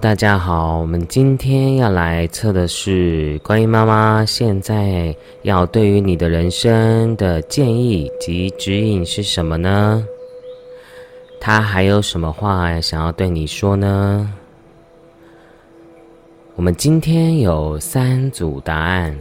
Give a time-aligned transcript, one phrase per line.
[0.00, 10.02] 大家好，我们今天要来测的是关于妈妈现在要对于你的人生的建议及指引是什么呢？
[11.38, 14.32] 她还有什么话想要对你说呢？
[16.56, 19.14] 我们今天有三组答案，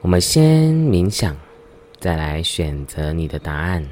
[0.00, 1.36] 我们先冥想，
[2.00, 3.86] 再来选择你的答案。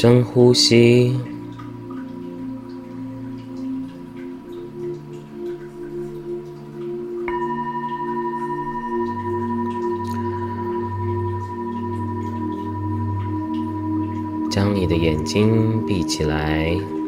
[0.00, 1.14] 深呼吸，
[14.50, 16.99] 将你的眼睛闭起来。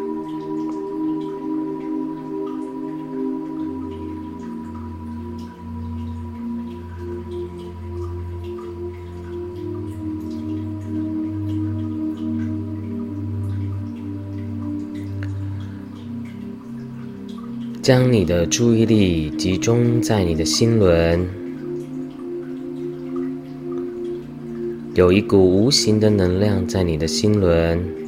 [17.83, 21.29] 将你的注意力集中在你的心轮，
[24.95, 28.02] 有一股无形的能量在你的心轮。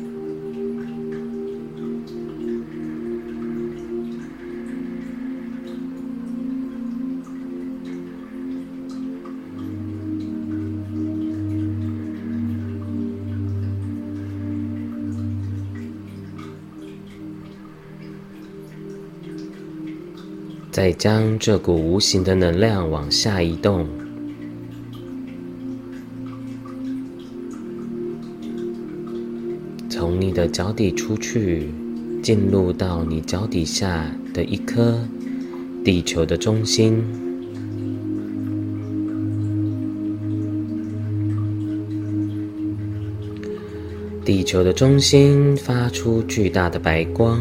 [20.74, 23.86] 再将这股无形的能量往下移动，
[29.88, 31.68] 从你的脚底出去，
[32.20, 34.98] 进入到你脚底下的一颗
[35.84, 37.04] 地球的中心。
[44.24, 47.40] 地球的中心发出巨大的白光。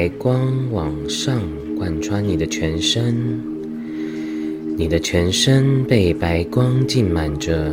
[0.00, 1.42] 白光往上
[1.76, 3.38] 贯穿你的全身，
[4.74, 7.70] 你的全身被白光浸满着。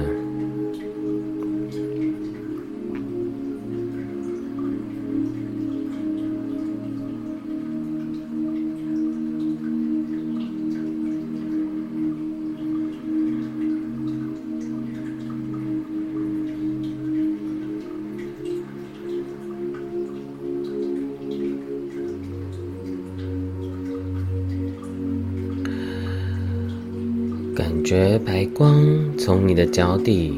[29.78, 30.34] 脚底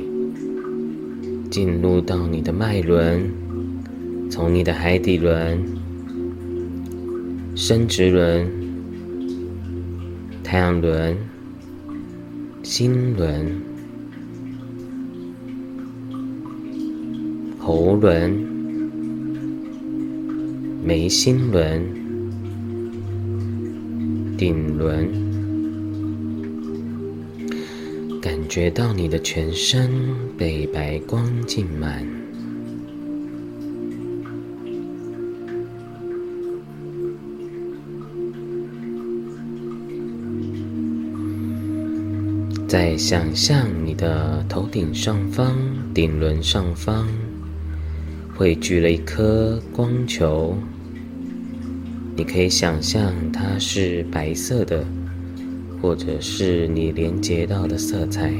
[1.50, 3.32] 进入到你的脉轮，
[4.30, 5.64] 从你的海底轮、
[7.56, 8.52] 生殖轮、
[10.44, 11.18] 太阳轮、
[12.64, 13.50] 心轮、
[17.58, 18.30] 喉轮、
[20.84, 21.82] 眉心轮、
[24.38, 25.29] 顶轮。
[28.50, 29.92] 觉到你的全身
[30.36, 32.04] 被白光浸满，
[42.68, 45.56] 再想象你的头顶上方、
[45.94, 47.08] 顶轮上方
[48.36, 50.58] 汇聚了一颗光球，
[52.16, 54.84] 你可以想象它是白色的。
[55.82, 58.32] 或者是你连接到的色彩。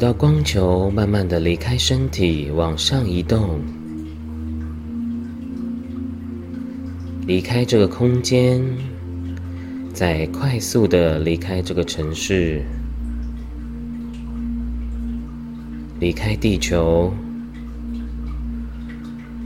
[0.00, 3.60] 到光球慢慢的离开身体，往上移动，
[7.26, 8.64] 离开这个空间，
[9.92, 12.62] 再快速的离开这个城市，
[15.98, 17.12] 离开地球，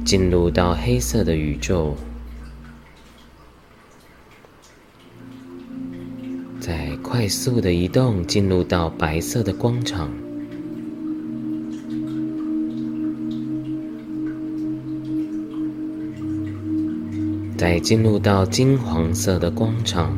[0.05, 1.97] 进入到黑色的宇宙。
[6.61, 10.09] 再快速的移动，进入到白色的光场，
[17.65, 20.15] 再进入到金黄色的光场。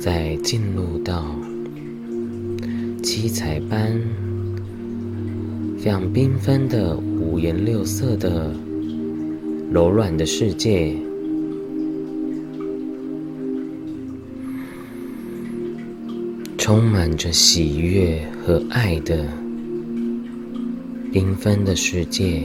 [0.00, 1.26] 再进入到
[3.02, 3.92] 七彩般、
[5.76, 8.50] 非常缤纷的五颜六色的
[9.70, 10.96] 柔软的世界，
[16.74, 19.24] 充满着喜悦和爱的
[21.12, 22.42] 缤纷的世界。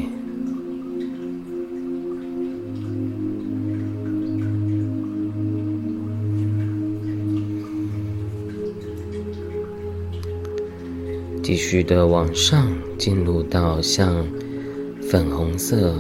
[11.41, 14.23] 继续的往上进入到像
[15.09, 15.95] 粉红色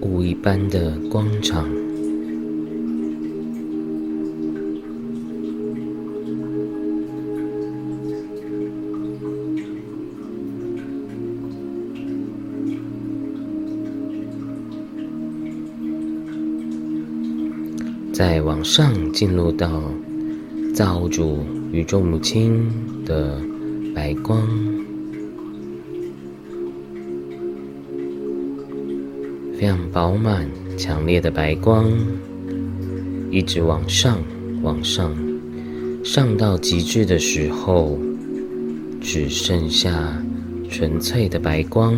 [0.00, 1.68] 雾一般的光场，
[18.66, 19.80] 上进入到
[20.74, 21.38] 造物主
[21.70, 22.68] 宇宙母亲
[23.04, 23.40] 的。
[23.94, 24.46] 白光，
[29.54, 31.90] 非常饱满、强烈的白光，
[33.30, 34.18] 一直往上、
[34.62, 35.16] 往上，
[36.04, 37.96] 上到极致的时候，
[39.00, 40.20] 只剩下
[40.68, 41.96] 纯粹的白光。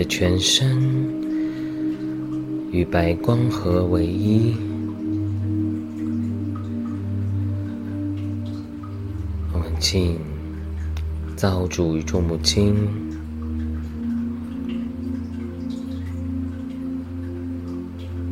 [0.00, 0.80] 的全身
[2.72, 4.54] 与白光合为一，
[9.52, 10.18] 我们请
[11.36, 12.74] 造主与众母亲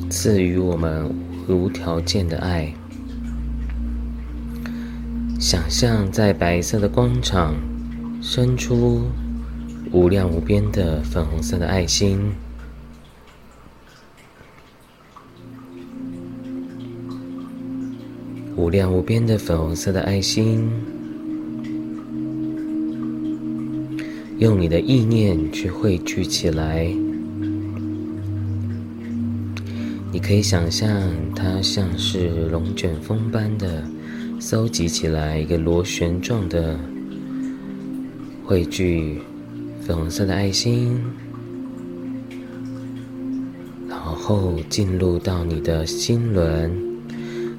[0.08, 1.14] 赐予我们
[1.48, 2.72] 无条件的爱。
[5.38, 7.54] 想象在白色的光场
[8.22, 9.02] 伸出。
[9.90, 12.20] 无量无边的粉红色的爱心，
[18.54, 20.70] 无量无边的粉红色的爱心，
[24.38, 26.86] 用你的意念去汇聚起来。
[30.12, 30.90] 你可以想象
[31.34, 33.84] 它像是龙卷风般的
[34.40, 36.78] 搜集起来一个螺旋状的
[38.44, 39.20] 汇聚
[39.88, 41.00] 粉红色的爱心，
[43.88, 46.70] 然后进入到你的心轮，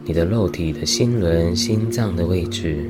[0.06, 2.88] 你的肉体的心轮、心脏的位置。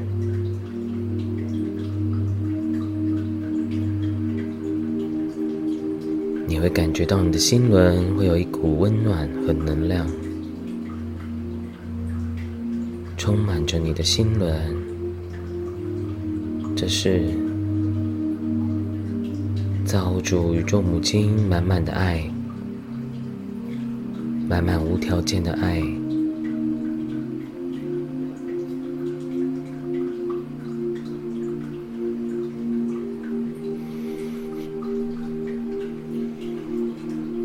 [6.45, 10.05] 你会感觉到你的心轮会有一股温暖和能量，
[13.15, 14.53] 充满着你的心轮。
[16.75, 17.23] 这是
[19.89, 22.23] 造物主宇宙母亲满满的爱，
[24.47, 25.81] 满满无条件的爱。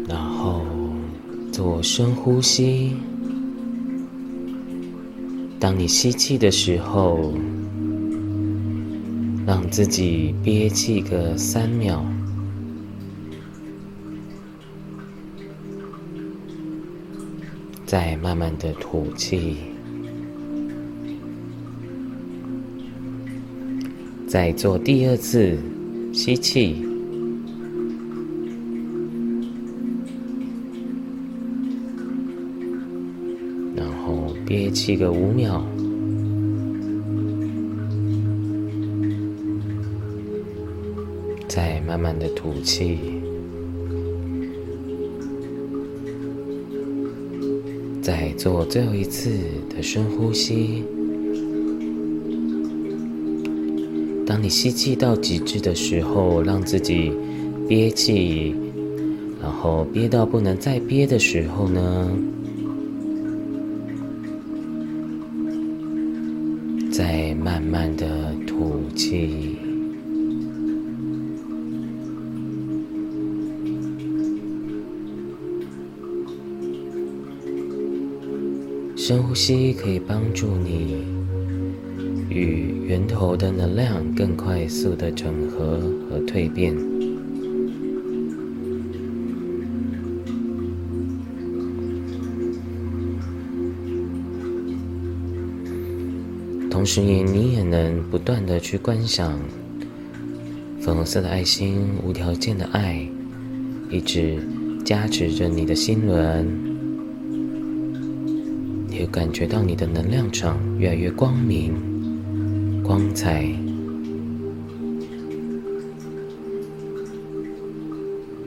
[0.06, 0.66] 然后
[1.50, 2.92] 做深呼吸。
[5.58, 7.32] 当你吸气的时候，
[9.46, 12.04] 让自己憋气个三秒，
[17.86, 19.56] 再慢慢的吐气，
[24.26, 25.56] 再做第二次
[26.12, 26.84] 吸气。
[33.76, 35.64] 然后憋气个五秒，
[41.46, 42.98] 再慢慢的吐气，
[48.44, 49.30] 做最后一次
[49.74, 50.84] 的深呼吸。
[54.26, 57.10] 当你吸气到极致的时候，让自己
[57.66, 58.54] 憋气，
[59.40, 62.10] 然后憋到不能再憋的时候呢？
[79.06, 81.04] 深呼吸可以帮助你
[82.30, 86.74] 与源头的能量更快速的整合和蜕变。
[96.70, 99.38] 同时，你也能不断的去观想
[100.80, 103.06] 粉红色的爱心、无条件的爱，
[103.90, 104.38] 一直
[104.82, 106.73] 加持着你的心轮，
[109.14, 113.48] 感觉到你的能量场越来越光明、光彩。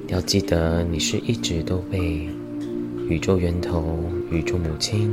[0.08, 2.28] 要记得，你是一直都被
[3.08, 3.98] 宇宙源头、
[4.30, 5.10] 宇宙母亲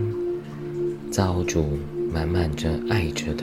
[1.08, 1.64] 造主。
[2.12, 3.42] 满满着爱着的，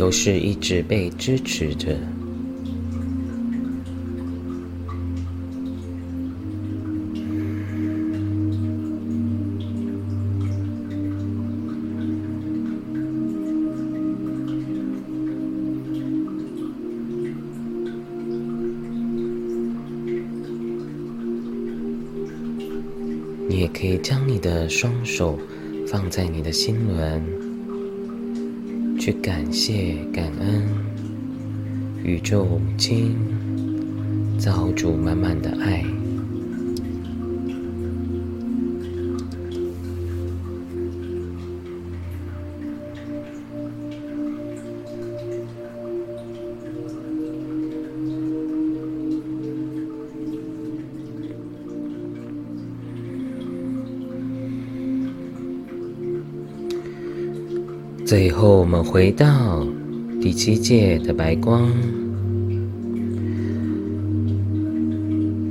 [0.00, 1.94] 都是一直被支持着。
[23.46, 25.38] 你也可以将你的双手
[25.86, 27.49] 放在你的心轮，
[29.10, 30.62] 去感谢、感恩
[32.04, 33.18] 宇宙母亲
[34.38, 35.99] 造主满满的爱。
[58.10, 59.64] 最后，我们回到
[60.20, 61.70] 第七界的白光。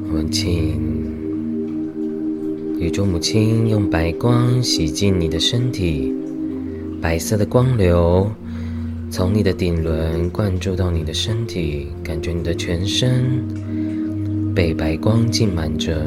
[0.10, 0.78] 我们请
[2.78, 6.14] 宇宙母亲用白光洗净你的身体，
[7.02, 8.30] 白色的光流
[9.10, 13.42] 从你的顶轮灌注到你的身体，感觉你的全身
[14.54, 16.06] 被白光浸满着。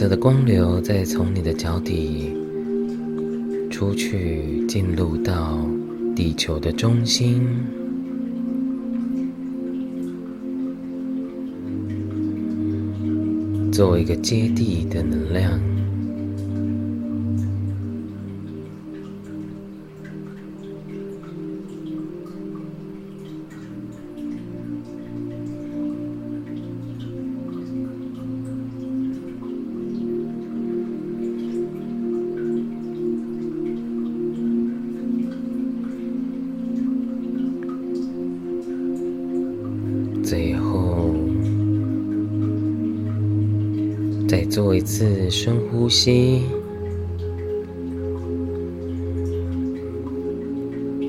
[0.00, 2.34] 色的光流再从你的脚底
[3.70, 5.60] 出去，进入到
[6.16, 7.46] 地球的中心。
[13.70, 15.60] 作为一个接地的能量。
[44.80, 46.40] 一次深呼吸。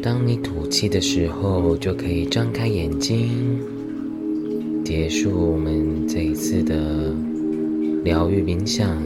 [0.04, 3.30] 当你吐气的时候，就可以张开眼睛，
[4.84, 7.16] 结束我们这一次的
[8.04, 9.02] 疗愈冥想。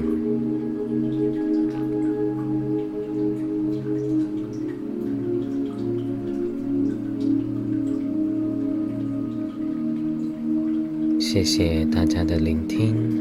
[11.20, 13.15] 谢谢大家的聆听，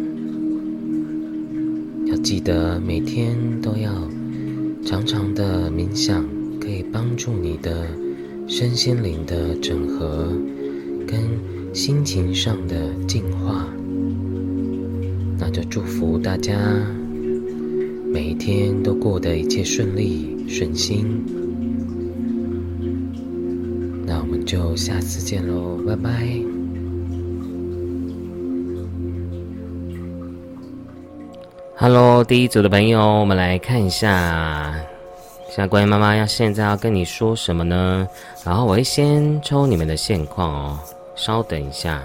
[2.25, 3.93] 记得每天都要
[4.83, 6.25] 常常的冥想，
[6.59, 7.87] 可以帮助你的
[8.49, 10.33] 身心灵的整合
[11.07, 11.21] 跟
[11.75, 13.69] 心情上的净化。
[15.39, 16.59] 那就祝福大家
[18.11, 21.05] 每一天都过得一切顺利顺心。
[24.07, 26.54] 那我们就下次见喽，拜拜。
[31.77, 34.73] Hello，第一组的朋友，我们来看一下，
[35.49, 38.07] 现在于妈妈要现在要跟你说什么呢？
[38.45, 40.79] 然后我会先抽你们的现况哦，
[41.17, 42.01] 稍等一下。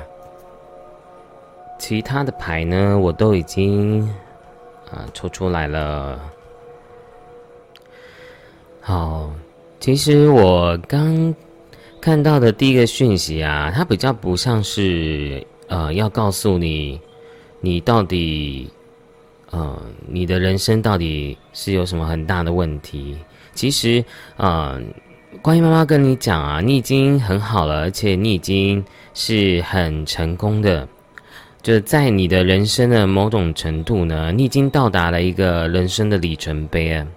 [1.77, 4.01] 其他的牌呢，我都已经
[4.89, 6.19] 啊抽出来了。
[8.81, 9.29] 好，
[9.79, 11.33] 其实我刚
[12.01, 16.99] 看到的第一个讯息啊，它比较不像是呃要告诉你，
[17.61, 18.67] 你到底。
[19.51, 23.17] 嗯，你的人生到底是有什么很大的问题？
[23.55, 24.03] 其实，
[24.37, 24.93] 嗯，
[25.41, 28.85] 关于妈妈跟你讲啊，你已经很好了，而且你已经
[29.15, 30.87] 是很成功的，
[31.63, 37.07] 就在你的人生的某种程度呢，你已经到达了一个人生的里程碑啊。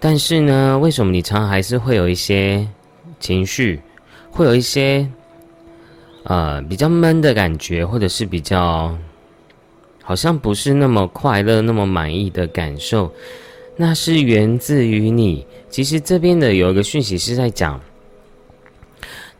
[0.00, 2.66] 但是呢，为什么你常常还是会有一些
[3.20, 3.80] 情绪，
[4.32, 5.08] 会有一些
[6.24, 8.92] 呃比较闷的感觉，或者是比较。
[10.08, 13.12] 好像不是那么快乐、那么满意的感受，
[13.76, 15.44] 那是源自于你。
[15.68, 17.78] 其实这边的有一个讯息是在讲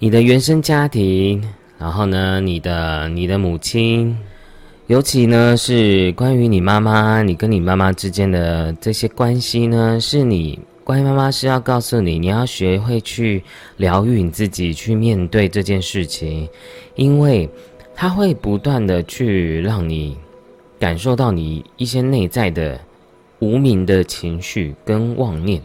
[0.00, 1.40] 你的原生家庭，
[1.78, 4.18] 然后呢，你的你的母亲，
[4.88, 13.40] 尤其呢是关于你妈妈，你跟你妈妈之间的这些关系呢，是你关于妈妈是要告诉你，你要学会去
[13.76, 16.48] 疗愈你自己，去面对这件事情，
[16.96, 17.48] 因为
[17.94, 20.16] 它会不断的去让你。
[20.78, 22.78] 感受到你一些内在的
[23.38, 25.60] 无名的情绪跟妄念，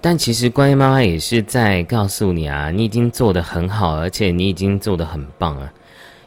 [0.00, 5.72] 但其实关于妈妈也是在告诉你啊，你已经做得很好，而且你已经做得很棒啊。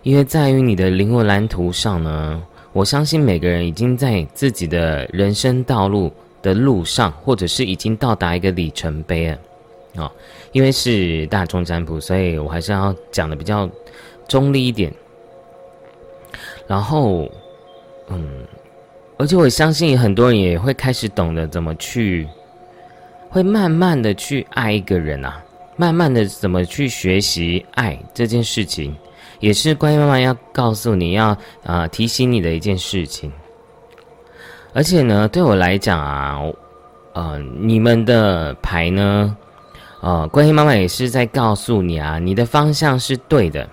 [0.04, 2.41] 因为在于你的灵魂蓝图上呢，
[2.74, 10.12] 我相信每个人已经在自己的人生道路的路上，或者是已经到达一个里程碑了啊。
[10.52, 13.69] 因为是大众占卜，所以我还是要讲的比较
[14.28, 14.93] 中立一点。
[16.67, 17.30] 然后，
[18.08, 18.43] 嗯，
[19.17, 22.28] 而且我相信很多人也会开始懂得怎么去，
[23.30, 25.43] 会慢慢的去爱一个人啊，
[25.75, 28.97] 慢慢的怎么去学习爱这件事情，
[29.39, 33.32] 也是关于妈妈要告诉你要啊提醒你的一件事情。
[34.73, 36.41] 而且呢，对我来讲啊，
[37.13, 39.38] 呃，你们的牌呢，
[40.01, 43.69] 呃，关于妈妈也是在告诉你啊，你的方向是对的，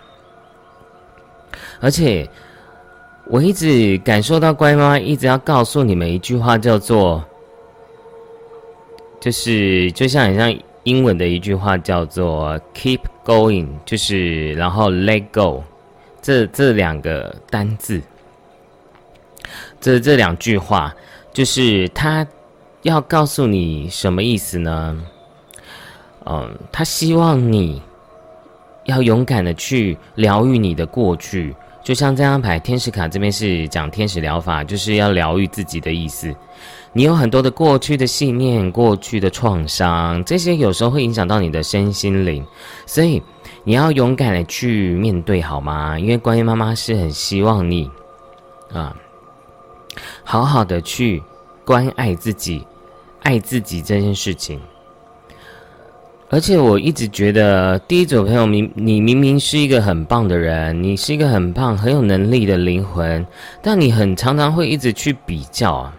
[1.81, 2.29] 而且。
[3.33, 7.25] 我一直感受到乖妈妈一直要告诉你们一句话，叫做，
[9.19, 15.63] 就是就像很像英文的一句话，叫做 “keep going”，就是然后 “let go”，
[16.21, 18.03] 这这两个单字，
[19.81, 20.95] 这这两句话，
[21.33, 22.27] 就是他
[22.83, 25.03] 要告诉你什么意思呢？
[26.27, 27.81] 嗯，他希望你
[28.85, 31.57] 要勇敢的去疗愈你的过去。
[31.83, 36.35] 就像这张牌，天使卡这边是讲天使疗法，就是要疗愈自己的意思。
[36.93, 42.47] 你有很多的过去的信念、过去的创伤，这些有时候会影响到你的身心灵，
[42.87, 43.21] 所以
[43.65, 45.99] 你要勇敢的去面对，好吗？
[45.99, 47.91] 因为关于妈妈是很希望你
[48.73, 48.95] 啊，
[50.23, 51.23] 好好的去
[51.65, 52.65] 关爱自己、
[53.23, 54.61] 爱自己这件事情。
[56.33, 63.25] 而且我一直觉得第一组朋友明你明明是一个很棒的人，你是一个很棒很有能力的灵魂，
[63.61, 65.95] 但你很常常会一直去比较啊。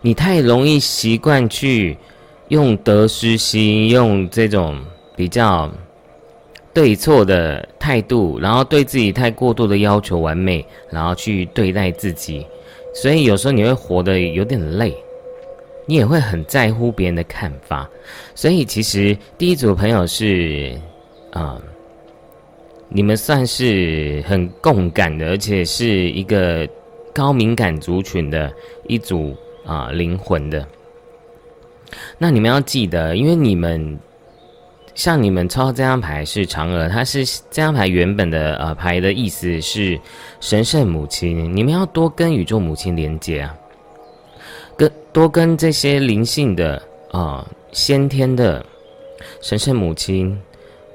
[0.00, 1.96] 你太容易习惯去
[2.48, 4.76] 用得失心，用这种
[5.14, 5.70] 比较
[6.74, 12.44] 对错的态度，然后对自己太过度的要求完美，然后去对待自己，
[12.92, 14.92] 所以有时候你会活得有点累。
[15.90, 17.90] 你也会很在乎别人的看法，
[18.32, 20.72] 所以其实第一组朋友是，
[21.32, 21.60] 啊，
[22.88, 26.64] 你们算是很共感的，而且是一个
[27.12, 28.52] 高敏感族群的
[28.86, 29.34] 一组
[29.66, 30.64] 啊灵魂的。
[32.18, 33.98] 那你们要记得，因为你们
[34.94, 39.98] 像你们抽这张牌是嫦娥，它是这张牌原本的呃牌的意思是
[40.38, 43.56] 神圣母亲，你们要多跟宇宙母亲连接啊。
[45.12, 48.64] 多跟这些灵性的啊，先天的
[49.40, 50.38] 神圣母亲，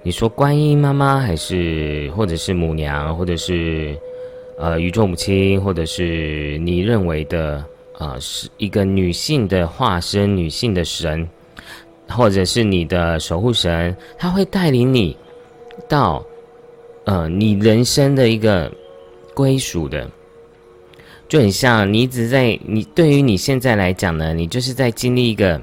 [0.04, 3.98] 你说观音妈妈还是或者是母娘，或者是
[4.58, 7.64] 呃宇宙母亲，或者是你认为的
[7.98, 11.28] 啊是一个女性的化身、女性的神，
[12.08, 15.18] 或者是你的守护神，他会带领你
[15.90, 16.26] 到
[17.04, 18.72] 呃你人生的一个
[19.34, 20.10] 归属的。
[21.28, 25.60] 就很像你一直在你对于你现在来讲呢，你就是在经历一个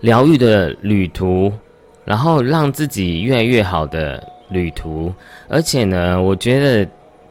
[0.00, 1.52] 疗愈的旅途，
[2.04, 5.12] 然后让自己越来越好的旅途。
[5.48, 6.86] 而且呢，我觉得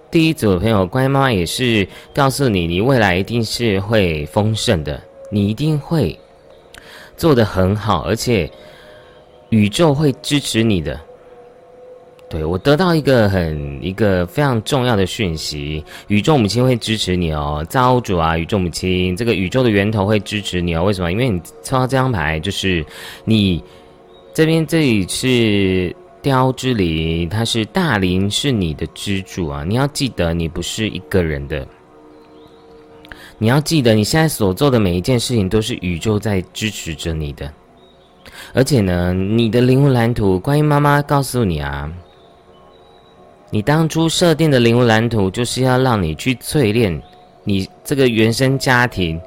[0.09, 4.99] 第一组的朋友，乖妈妈也是告诉你，你未来一定是会丰盛的，
[5.31, 6.19] 你一定会
[7.15, 8.49] 做得很好，而且
[9.49, 10.99] 宇宙会支持你的。
[12.29, 20.83] 对我得到一个很一个非常重要的讯息，宇宙母亲会支持你哦，造物主啊，宇宙母亲，这个宇宙的源头会支持你哦。
[20.83, 21.11] 为什么？
[21.11, 22.85] 因为你抽到这张牌，就是
[23.25, 23.63] 你
[24.31, 29.63] 这边这里是雕之灵，它是大灵，是你的支柱啊。
[29.67, 31.67] 你要记得，你不是一个人的，
[33.39, 37.51] 你要记得，你现在所做的每一件事情都是宇宙在支持着你的。
[38.53, 41.91] 而且呢，你的灵魂蓝图，关于妈妈告诉你啊。
[43.51, 47.01] 你当初设定的灵魂蓝图，就是要让你去淬炼
[47.43, 49.19] 你这个原生家庭，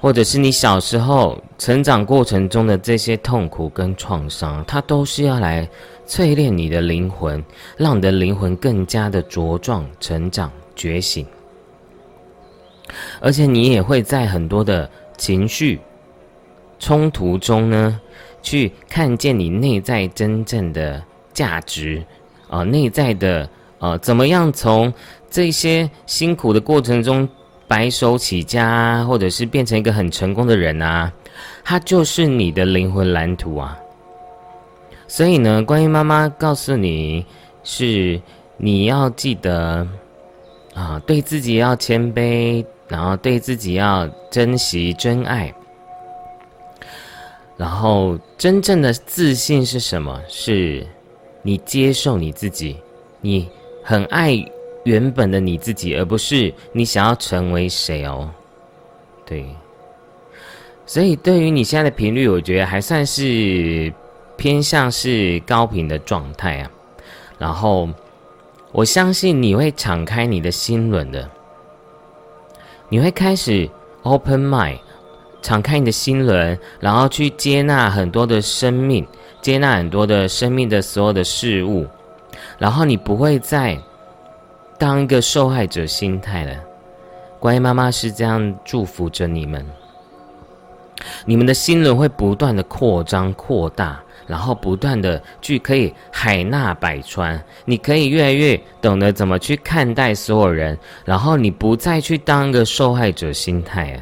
[0.00, 5.68] 或者是你小时候成长过程中的这些痛苦跟创伤，它都是要来
[6.06, 7.44] 淬炼你的灵魂，
[7.76, 11.26] 让你的灵魂更加的茁壮、成长、觉醒。
[13.20, 15.78] 而且你也会在很多的情绪
[16.78, 18.00] 冲突中呢，
[18.42, 21.02] 去看见你内在真正的
[21.34, 22.02] 价值。
[22.52, 24.92] 啊，内在的啊，怎么样从
[25.30, 27.26] 这些辛苦的过程中
[27.66, 31.10] 白手起家，或者是变成一个很成功的人啊？
[31.64, 33.78] 它就是你的灵魂蓝图啊。
[35.08, 37.24] 所以呢，关于妈妈告诉你，
[37.64, 38.20] 是
[38.58, 39.88] 你要记得
[40.74, 45.50] 啊，对自己要谦卑，然后对自己要珍惜真爱，
[47.56, 50.20] 然后真正的自信是什么？
[50.28, 50.86] 是。
[51.42, 52.76] 你接受你自己，
[53.20, 53.48] 你
[53.82, 54.32] 很爱
[54.84, 58.30] 原本的你自己，而不是你想要成为谁哦。
[59.26, 59.44] 对，
[60.86, 63.92] 所以对于你现在的频率，我觉得还算是
[64.36, 66.70] 偏向是高频的状态啊。
[67.38, 67.88] 然后
[68.70, 71.28] 我相信你会敞开你的心轮的，
[72.88, 73.68] 你会开始
[74.02, 74.78] open mind，
[75.40, 79.04] 敞开你的心轮，然后去接纳很多的生命。
[79.42, 81.84] 接纳很多的生命的所有的事物，
[82.58, 83.76] 然后你不会再
[84.78, 86.54] 当一个受害者心态了。
[87.40, 89.66] 关于妈妈是这样祝福着你们，
[91.26, 103.98] 你们的心轮会不断的扩张扩大，然后不断的去可以海纳百川，你可以越来越懂得怎么去看待所有人，然后你不再去当一个受害者心态啊。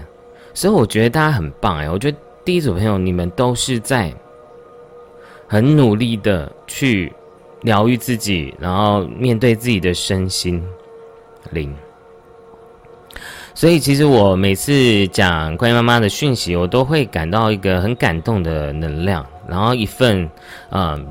[0.53, 4.13] 所以我觉得大家很棒哎，我觉得第一组朋友你们都是在。
[5.53, 7.13] 很努力的去
[7.63, 10.63] 疗愈自己，然后面对自己的身心
[11.51, 11.75] 灵。
[13.53, 20.31] 所以，其实我每次讲关于妈妈的讯息，我都会感到一个很感动的能量，然后一份
[20.71, 21.05] 嗯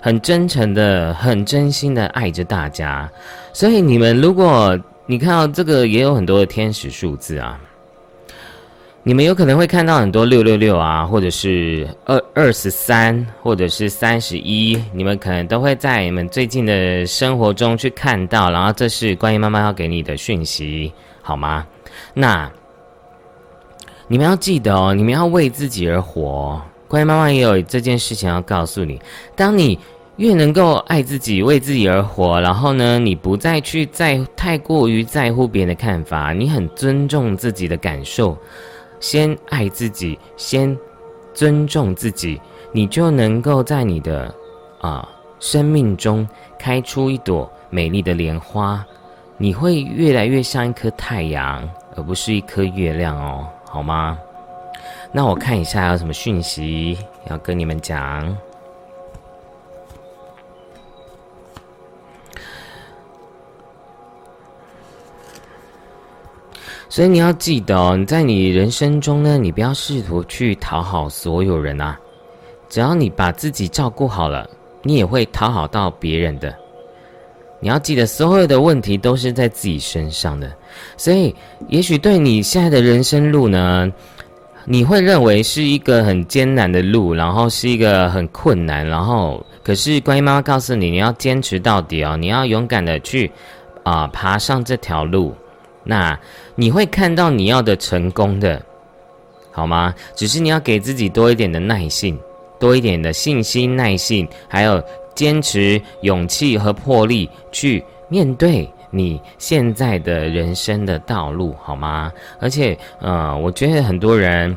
[0.00, 3.08] 很真诚的、很真心的爱着大家。
[3.52, 7.60] 所以，你们如果你看到这个，也有很多的天使数字啊。
[9.04, 21.66] 你们有可能会看到很多六六六啊，或者是二二十三，或者是三十一，你们可能都会在你们最近的生活中去看到，然后这是关于妈妈要给你的讯息，好吗？
[22.12, 22.50] 那
[24.08, 29.00] 你们要记得哦，你们要为自己而活，关于妈妈也有这件事情要告诉你：
[29.34, 29.78] 当你
[30.16, 38.36] 越能够爱自己，为自己而活，然后呢，你不再去在太过于在乎别人的看法，你很尊重自己的感受，
[39.00, 40.76] 先爱自己，先
[41.32, 42.40] 尊重自己，
[42.72, 44.34] 你就能够在你的
[44.80, 45.08] 啊
[45.38, 46.26] 生命中
[46.58, 48.84] 开出一朵美丽的莲花，
[49.36, 54.18] 你会越来越像一颗太阳，而不是一颗月亮哦，好吗？
[55.12, 56.98] 那我看一下有什么讯息
[57.30, 58.36] 要跟你们讲。
[66.88, 71.98] 所以你要记得哦，你在你人生中呢，你不要试图去讨好所有人啊。
[72.68, 74.48] 只要你把自己照顾好了，
[74.82, 76.54] 你也会讨好到别人的。
[77.60, 80.50] 你要记得，所有的问题都是在自己身上的。
[80.96, 81.34] 所以，
[81.68, 83.90] 也许对你现在的人生路呢，
[84.64, 93.30] 你会认为是一个很艰难的路，然后是一个很困难，然后可是观音妈妈告诉你，你要坚持到底哦，你要勇敢的去
[93.82, 95.34] 啊爬上这条路。
[95.90, 96.20] 那
[96.54, 98.60] 你会看到你要的成功的，
[99.50, 99.94] 好吗？
[100.14, 102.20] 只是你要给自己多一点的耐性，
[102.60, 112.12] 多一点的信心、耐性，还有坚持、勇气和魄力去面对你现在的人生的道路，好吗？
[112.38, 114.54] 而且，呃，我觉得很多人，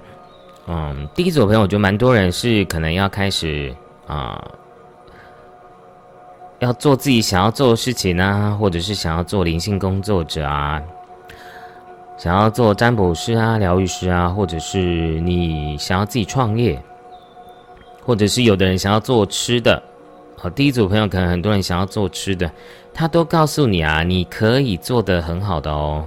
[0.67, 3.73] 嗯，第一组朋友，我觉得蛮多人是可能要开始
[4.05, 4.43] 啊，
[6.59, 10.81] 要做自己想要做的事情啊，或者是想要做灵性工作者啊。
[12.21, 14.77] 想要做占卜师啊、疗愈师啊，或者是
[15.21, 16.79] 你想要自己创业，
[18.05, 19.81] 或者是有的人想要做吃的，
[20.37, 22.51] 好，第一组朋友可能很多人想要做吃的，
[22.93, 26.05] 他都告诉你啊，你可以做得很好的哦，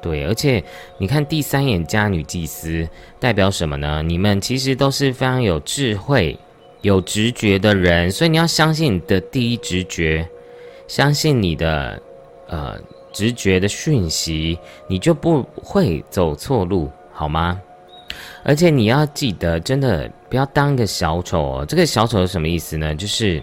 [0.00, 0.62] 对，而且
[0.98, 4.04] 你看第三眼加女祭司代表什么呢？
[4.04, 6.38] 你们其实都是非常有智慧、
[6.82, 10.28] 有直觉的人，所以你要相信你的第一直觉，
[10.86, 12.00] 相信你的
[12.46, 12.78] 呃。
[13.16, 17.58] 直觉的讯息，你就不会走错路，好吗？
[18.44, 21.64] 而且你要记得，真的不要当一个小丑哦。
[21.66, 22.94] 这个小丑是什么意思呢？
[22.94, 23.42] 就是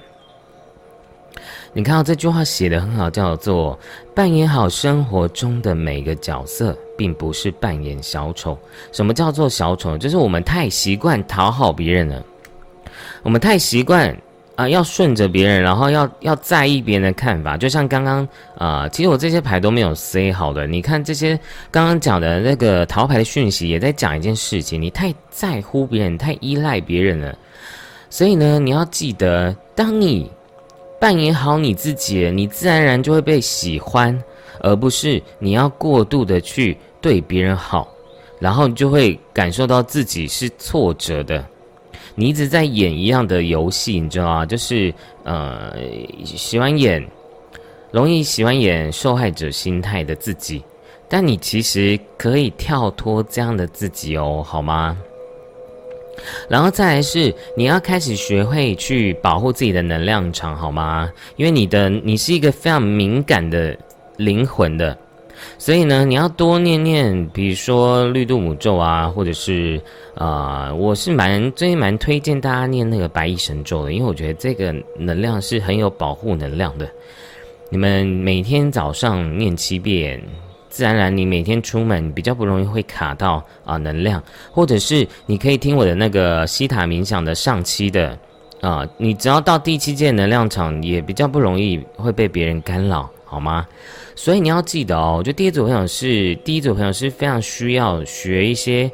[1.74, 3.78] 你看到这句话写的很好，叫做
[4.14, 8.56] 扮演好生活中的每个角色，并不是扮演小丑。
[8.92, 9.98] 什么叫做小丑？
[9.98, 12.24] 就是我们太习惯讨好别人了，
[13.24, 14.16] 我们太习惯。
[14.56, 20.68] 啊，要顺着别人，然后要要在意别人的看法，就像刚刚啊，其实我这些牌都没有塞好的。
[20.68, 21.40] 你看这些
[21.72, 27.36] 刚刚讲的那个桃牌的讯息，也在讲一件事情：你太在乎别人，太依赖别人了。
[28.12, 30.30] 所以呢，你要记得，当你
[31.00, 34.16] 扮演好你自己，你自然而然就会被喜欢，
[34.60, 37.92] 而不是你要过度的去对别人好，
[38.40, 41.44] 然后你就会感受到自己是挫折的。
[42.16, 44.46] 你一直在演一样的游戏，你知道吗？
[44.46, 45.76] 就是呃，
[46.24, 47.04] 喜欢演，
[47.92, 50.64] 容易喜欢演受害者心态的自己。
[51.10, 54.98] 但你其实可以跳脱这样的自己哦，好吗？
[56.48, 61.12] 然后再来是，你要开始学会去保护自己的能量场，好吗？
[61.36, 63.78] 因为你的你是一个非常敏感的
[64.18, 64.98] 灵魂的。
[65.58, 69.82] 所以呢，你要多念念，比如说绿度母咒啊，或者是
[70.16, 76.90] 啊，我是蛮最近蛮推荐大家念那个白衣神咒的，因为我觉得这个能量是很有保护能量的。
[77.70, 80.22] 你们每天早上念七遍，
[80.70, 88.18] 自然而然你每天出门比较不容易会卡到啊能量，或者是你可以听我的那个西塔冥想的上期的
[88.62, 93.68] 啊，你只要到第七届能量场，也比较不容易会被别人干扰，好吗？
[94.16, 98.92] 所以你要记得哦，我觉得第一组朋友是第一组朋友是非常需要学一些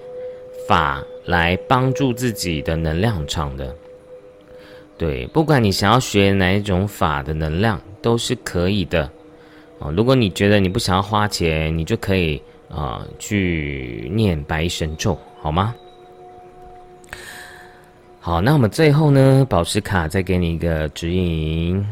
[0.66, 3.76] 法来帮助自己的能量场的。
[4.98, 9.12] 对，不管你想要学哪一种法的能量都是可以的
[9.80, 9.92] 哦。
[9.92, 15.76] 如果你觉得你不想要花钱，你就可以啊去念白神咒，好吗？
[18.22, 21.86] 好，那我们最后呢，宝石卡再给你一个指引。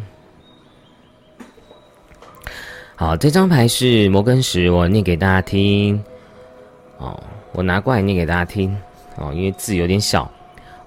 [2.99, 6.03] 好，这张牌是摩根石，我念给大家听。
[6.97, 7.15] 哦，
[7.51, 8.75] 我拿过来念给大家听。
[9.17, 10.27] 哦，因为字有点小。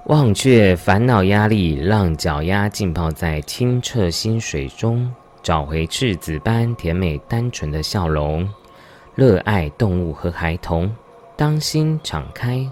[0.07, 5.09] 忘却烦恼压力，让脚丫浸泡在清澈心水中，
[5.41, 8.49] 找回赤子般甜美单纯的笑容。
[9.15, 10.93] 热爱动物和孩童，
[11.37, 12.69] 当心敞开，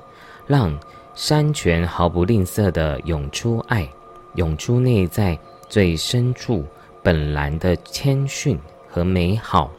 [0.49, 0.77] 让
[1.15, 3.89] 山泉毫不吝啬的涌出爱，
[4.35, 6.65] 涌出内在最深处
[7.05, 8.59] 本来的谦逊。
[8.89, 9.71] 和美好，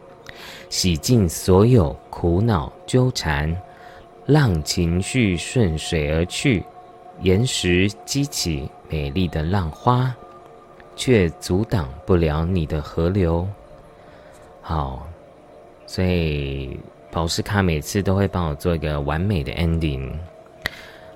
[0.69, 3.55] 洗净所有苦恼纠缠，
[4.25, 6.63] 让情绪顺水而去，
[7.21, 10.15] 岩石激起美丽的浪花，
[10.95, 13.47] 却阻挡不了你的河流。
[14.61, 15.07] 好，
[15.87, 16.79] 所以
[17.11, 20.11] 宝石卡每次都会帮我做一个完美的 ending。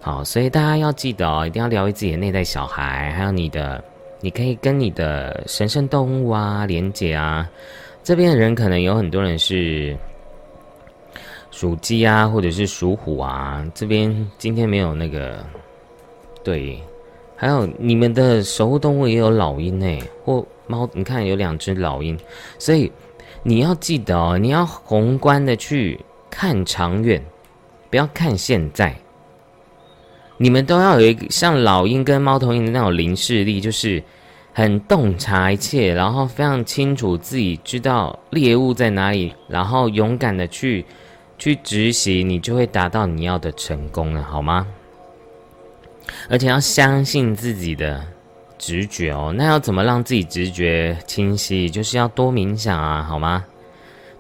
[0.01, 3.82] 好，所以大家要记得哦，一定要疗愈自己的内在小孩，还有你的，
[4.19, 7.47] 你可以跟你的神圣动物啊连接啊。
[8.04, 9.98] 这边的人可能有很多人是
[11.52, 13.66] 属鸡啊，或者是属虎啊。
[13.74, 15.44] 这边今天没有那个，
[16.44, 16.78] 对，
[17.36, 22.18] 还有你们的守护动物也有老鹰诶，或猫，你看有两只老鹰，
[22.60, 22.92] 所以。
[23.46, 27.22] 你要记得哦，你要宏观的去看长远，
[27.89, 28.96] 不要看现在。
[30.38, 34.02] 你们都要有一个像老鹰跟猫头鹰的那种灵视力，就是
[34.54, 40.86] 很洞察一切，然后非常清楚自己知道猎物在哪里，然后勇敢的去
[41.38, 44.68] 去执行，你就会达到你要的成功了，好吗？
[46.30, 48.06] 而且要相信自己的。
[48.60, 51.70] 直觉哦，那要怎么让自己直觉清晰？
[51.70, 53.44] 就是要多冥想啊，好吗？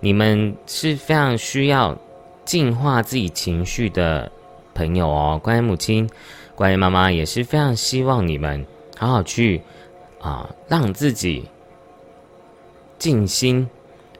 [0.01, 1.97] 你们是非常需要
[2.43, 4.29] 净化自己情绪的
[4.73, 5.39] 朋友哦。
[5.41, 6.09] 关于母亲，
[6.55, 8.65] 关于妈妈，也是非常希望你们
[8.97, 9.61] 好好去
[10.23, 11.47] 啊，让自己
[12.97, 13.69] 静心。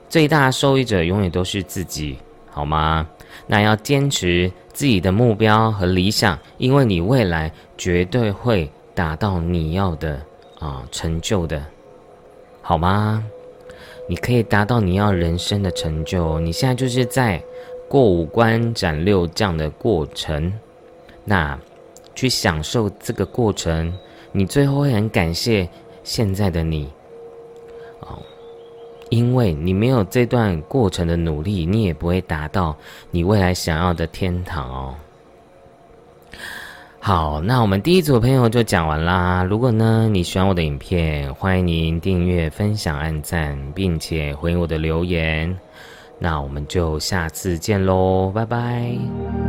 [0.08, 2.18] 最大受益者永远都是自己，
[2.50, 3.08] 好吗？
[3.48, 8.70] 那要坚持自己的目标和理想，因为你未来绝对会。
[8.96, 10.24] 达到你要的
[10.60, 11.60] 啊成就的，
[12.62, 13.24] 好吗？
[14.08, 16.38] 你可以达到你要人生的成就。
[16.38, 17.42] 你现在就是在
[17.88, 20.52] 过五关斩六将的过程，
[21.24, 21.58] 那
[22.14, 23.92] 去享受这个过程，
[24.30, 25.68] 你最后会很感谢
[26.04, 26.88] 现在的你
[28.00, 28.18] 哦，
[29.08, 32.76] 因为你没有这段过程的努力，你也不会达到
[33.10, 34.94] 你未来想要的天堂哦。
[37.00, 39.44] 好，那我们第一组朋友就讲完啦。
[39.44, 45.54] 如果呢你喜欢我的影片，欢迎您订阅、分享、按赞，并且回应我的留言。
[46.18, 49.43] 那我们就下次见喽，拜拜。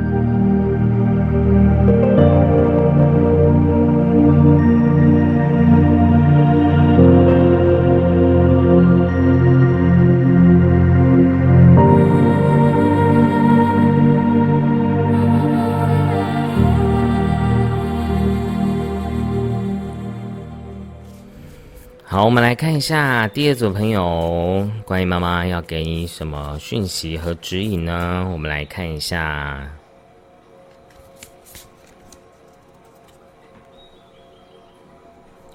[22.16, 28.26] 好，我们来看一下第二组朋友，关于妈妈要给你什么讯息和指引呢？
[28.32, 29.70] 我们来看一下，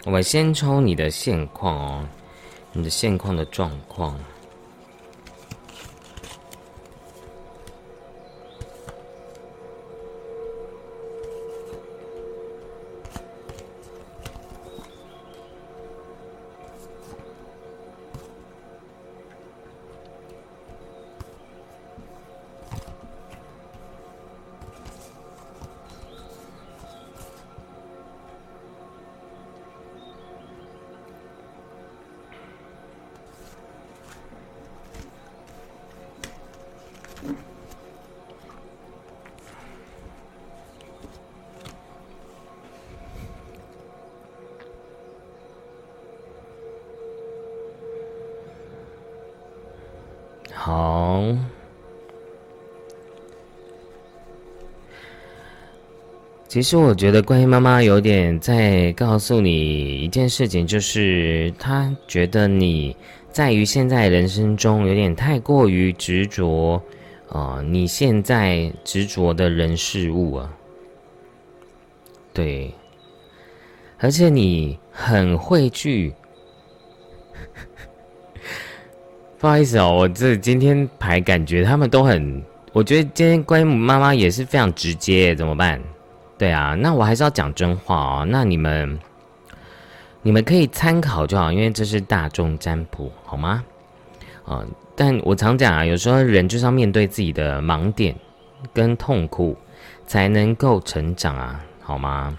[0.04, 2.08] 我们先抽你的现况哦，
[2.72, 4.14] 你的现况的状况。
[56.50, 62.96] 其实我觉得关于妈妈有点在告诉你一件事情，就是她觉得你
[63.30, 66.82] 在于现在人生中有点太过于执着
[67.28, 70.52] 啊，你现在执着的人事物啊，
[72.34, 72.74] 对，
[73.98, 76.12] 而且你很会去。
[79.38, 82.42] 不好意思哦，我这今天牌感觉他们都很，
[82.72, 85.80] 我觉得今天关于妈妈也是非常直接，怎么办？
[86.40, 88.26] 对啊，那我还是要讲真话哦。
[88.26, 88.98] 那你们，
[90.22, 93.62] 你们可以参考就好，因为这是大众占卜，好吗？
[94.46, 94.64] 啊，
[94.96, 98.16] 但我常讲啊，有时候人就是要面对自己的盲点
[98.72, 99.54] 跟痛苦，
[100.06, 102.34] 才能够成长啊，好吗？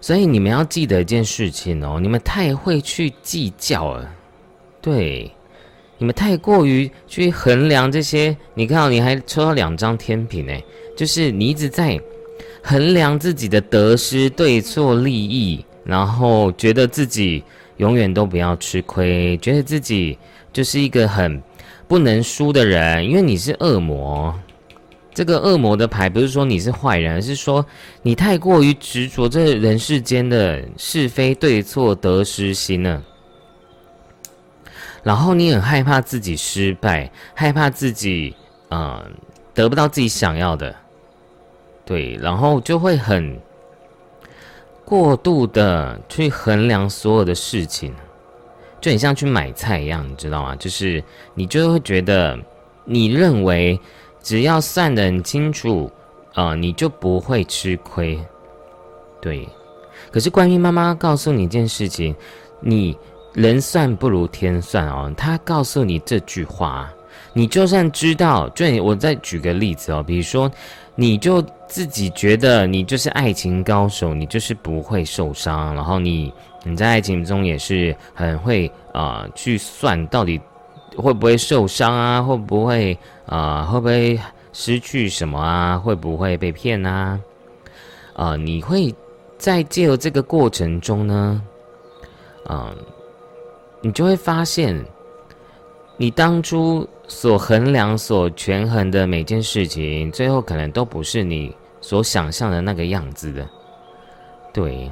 [0.00, 4.10] 所以你们要记得一件事情哦，你们太会去计较了，
[4.80, 5.30] 对。
[5.98, 10.62] 你们太过于去衡量这些，你看到你还抽到两张天平哎，
[10.96, 11.98] 就是你一直在
[12.66, 17.44] 衡量自己的得失、对错、利益，然后觉得自己
[17.76, 20.18] 永远都不要吃亏，觉得自己
[20.50, 21.42] 就是一个很
[21.86, 24.34] 不能输的人，因为你是恶魔，
[25.12, 27.64] 这个恶魔的牌不是说你是坏人，而是说
[28.00, 33.02] 你太过于执着这人世间的是非对错得失心了。
[35.02, 38.34] 然后你很害怕自己失败，害怕自己
[38.70, 39.04] 嗯
[39.52, 40.74] 得不到自己想要的，
[41.84, 43.40] 对，然后就会很
[44.84, 47.94] 过度的去衡量所有的事情，
[48.80, 50.56] 就很像去买菜一样，你知道吗？
[50.56, 51.02] 就是
[51.34, 52.38] 你就会觉得
[52.84, 53.80] 你认为。
[54.24, 55.92] 只要算得很清楚，
[56.32, 58.18] 啊，你就不会吃亏。
[59.20, 59.46] 对，
[60.10, 62.16] 可是关于妈妈告诉你一件事情，
[62.58, 62.96] 你
[63.34, 65.12] 人算不如天算哦。
[65.14, 66.90] 她告诉你这句话，
[67.34, 70.50] 你就算知道，就我再举个例子哦，比如说，
[70.94, 71.44] 你就
[71.74, 80.40] 自己觉得你就是爱情高手，你就是不会受伤，然后你你在爱情中也是很会啊去算到底。
[80.96, 82.22] 会不会受伤啊？
[82.22, 82.96] 会不会
[83.26, 83.64] 啊？
[83.64, 84.16] 会不会
[84.52, 85.76] 失去什么啊？
[85.76, 87.18] 会不会被骗啊？
[88.14, 88.94] 啊，你会
[89.36, 91.42] 在借由这个过程中呢，
[92.46, 92.72] 啊，
[93.80, 94.80] 你就会发现，
[95.96, 101.52] 你当初所衡量、所权衡的每件事情，最后可能都不是你
[101.84, 103.46] 所想象的那个样子的，
[104.54, 104.90] 对。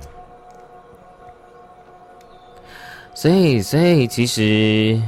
[3.14, 5.00] 所以，所以其实。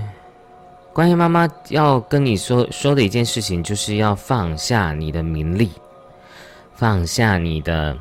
[0.94, 5.72] 关于妈妈要跟你说说的一件事情，就是要放下你的名利，
[6.72, 7.98] 放下你的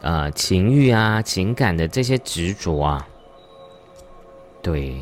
[0.00, 3.06] 呃情欲啊、情感的这些执着啊。
[4.60, 5.00] 对，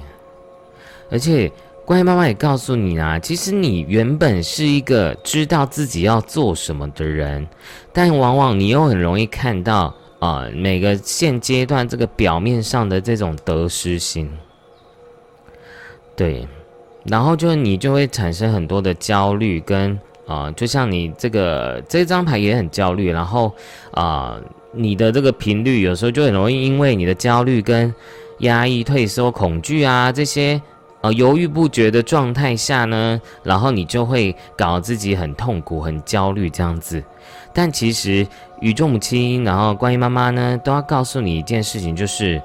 [1.11, 1.51] 而且
[1.85, 7.47] 观音妈妈也告诉你啊，其实你原本是一个知道自己要做什么的人，
[7.93, 14.31] 但往往你又很容易看到啊每个现阶段这个表面上的这种得失心。
[16.17, 16.49] 对。
[17.05, 23.53] 然后就你就会产生很多的焦虑，跟啊，就像你这个这张牌也很焦虑，然后
[23.91, 24.41] 啊，
[24.73, 27.95] 你的这个频率有时候就很容易因为你的焦虑跟
[28.39, 30.59] 压抑、退缩、恐惧啊这些
[31.05, 37.05] 呃犹豫不决的状态下呢，然后你就会搞自己很痛苦、很焦虑这样子。
[37.53, 38.27] 但其实
[38.63, 42.41] 宇宙母亲，然后观音妈妈呢，都要告诉你一件事情，就是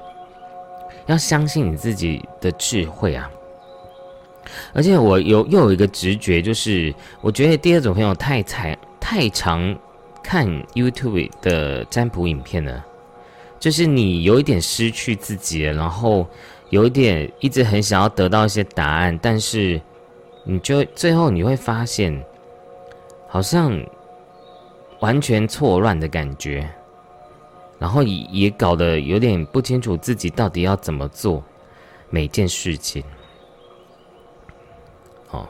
[1.06, 3.30] 要相信你自己的智慧啊。
[4.74, 9.74] 而且我有又有一个直觉，就是我觉得第二种朋友太才太常
[10.22, 12.84] 看 YouTube 的占卜影片了，
[13.58, 16.28] 就是你有一点失去自己，然后
[16.70, 19.80] 有点一直很想要得到一些答案，但是
[20.44, 22.24] 你就最后你会发现，
[23.28, 23.78] 好像
[25.00, 26.68] 完全错乱的感觉，
[27.78, 31.42] 然后也也搞得有点不清楚自己到底要怎么做
[32.08, 33.02] 每件事情。
[35.30, 35.46] 哦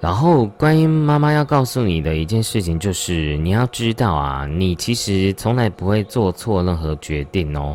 [0.00, 7.74] 然后，观音妈妈要告诉你的一件事情，就是你要知道啊，你其实从来不会做错任何决定哦。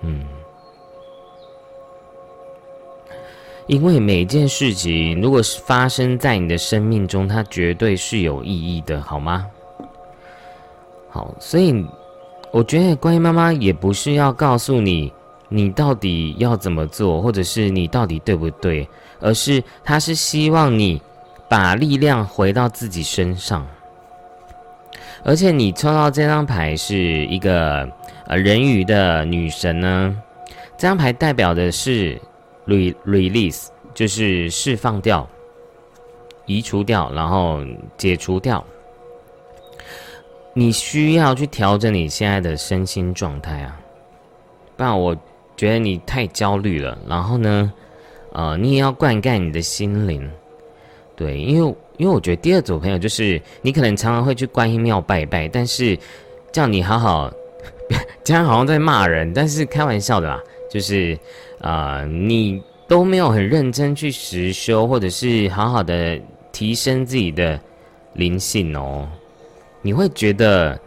[0.00, 0.26] 嗯，
[3.68, 9.46] 因为每件事情，如果是发生在你的生命中，它绝对是有意义的，好吗？
[11.10, 11.86] 好，所以
[12.50, 15.12] 我觉得关于妈妈也不是要告诉你，
[15.50, 18.88] 你到底要怎么做，或者是你到底对不对。
[19.20, 21.02] 而是，他是希望你
[21.46, 23.66] 把力量回到自己身上。
[25.24, 26.96] 而且，你抽到这张牌是
[27.26, 27.86] 一个
[28.26, 30.16] 呃人鱼的女神呢。
[30.78, 32.18] 这张牌代表的是
[32.68, 35.28] re release，就是释放掉、
[36.46, 37.60] 移除掉，然后
[37.96, 38.64] 解除掉。
[40.54, 43.80] 你需要去调整你现在的身心状态啊，
[44.76, 45.16] 不然我
[45.56, 46.96] 觉得你太焦虑了。
[47.08, 47.72] 然后呢？
[48.34, 50.30] 呃，你也要灌溉你的心灵，
[51.16, 55.98] 对，因为因为我觉得第二组朋友就是你可能常常会去观音庙拜拜，但是
[56.52, 57.32] 叫你好好，
[58.22, 60.40] 这样好像在骂人，但是开玩笑的啦，
[60.70, 61.18] 就是
[61.60, 66.20] 啊，你都没有很认真去实修，或者是好好的
[66.52, 67.60] 提升自己的
[68.14, 69.08] 灵性哦，
[69.82, 70.78] 你会觉得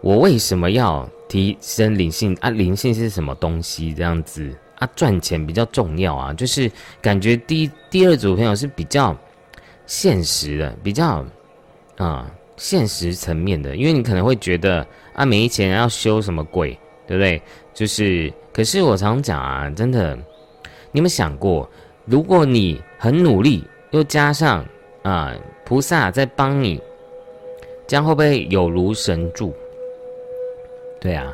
[0.00, 2.50] 我为什么要提升灵性啊？
[2.50, 3.92] 灵性是什么东西？
[3.94, 4.54] 这样子。
[4.78, 9.16] 啊，赚钱比较重要啊，就是感觉第第二组朋友是比较
[9.86, 11.24] 现实的，比较
[11.96, 17.40] 啊现实层面的，因为你可能会觉得啊没钱要修什么鬼，对不对？
[17.72, 20.16] 就是，可是我常讲啊，真的，
[20.90, 21.68] 你有没有想过，
[22.06, 24.64] 如果你很努力，又加上
[25.02, 25.30] 啊
[25.66, 26.80] 菩萨在帮你，
[27.86, 29.54] 这样会不会有如神助？
[30.98, 31.30] 对啊，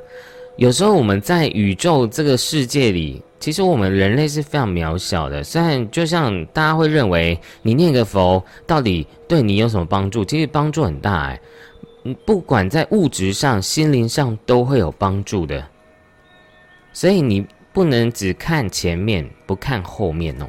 [0.57, 3.23] 有时候我们在宇宙这个世界里。
[3.39, 5.45] 其实我们人类是非常渺小的。
[5.45, 10.25] 虽然就像大家会认为，你念个佛到底对你有什么帮助？
[10.25, 11.41] 其实帮助很大哎，
[12.25, 15.65] 不管在物质上、心灵上都会有帮助的。
[16.93, 20.47] 所以你不能只看前面，不看后面哦。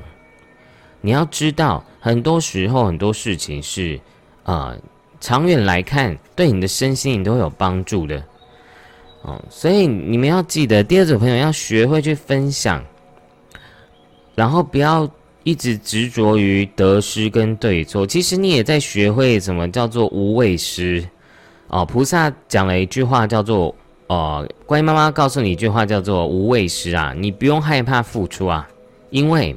[1.02, 4.00] 你要知道，很多时候很多事情是
[4.44, 4.76] 啊，
[5.20, 8.24] 长远来看对你的身心你都会有帮助的。
[9.22, 12.84] 哦，所以你们要记得，第二组朋友要学会去分享，
[14.36, 15.10] 然后不要
[15.44, 18.06] 一直执着于得失跟对错。
[18.06, 21.06] 其实你也在学会什么叫做无畏失。
[21.68, 23.74] 哦，菩萨讲了一句话叫做
[24.14, 28.70] “哦，观音妈妈告诉你一句话叫做无畏失啊，你不用害怕付出啊，
[29.10, 29.56] 因为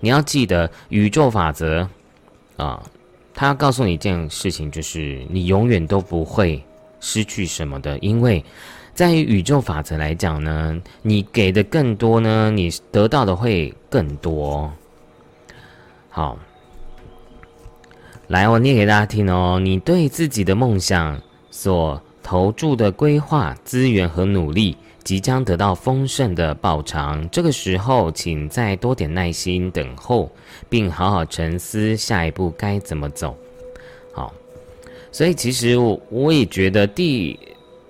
[0.00, 1.88] 你要记得宇宙法则
[2.56, 2.82] 啊，
[3.32, 6.60] 他告诉你一件事情，就是你永远都不会
[6.98, 8.44] 失去什么的，因为。
[8.94, 14.72] 在宇宙法则来讲呢，你给的更多呢，你得到的会更多。
[16.08, 16.38] 好，
[18.28, 19.58] 来，我念给大家听哦。
[19.58, 21.20] 你对自己的梦想
[21.50, 27.28] 所投注的规划、资源和努力，即将得到丰盛的报偿。
[27.30, 30.32] 这个时候，请再多点耐心等候，
[30.68, 33.36] 并好好沉思下一步该怎么走。
[34.12, 34.34] 好，
[35.12, 37.38] 所以其实我我也觉得第。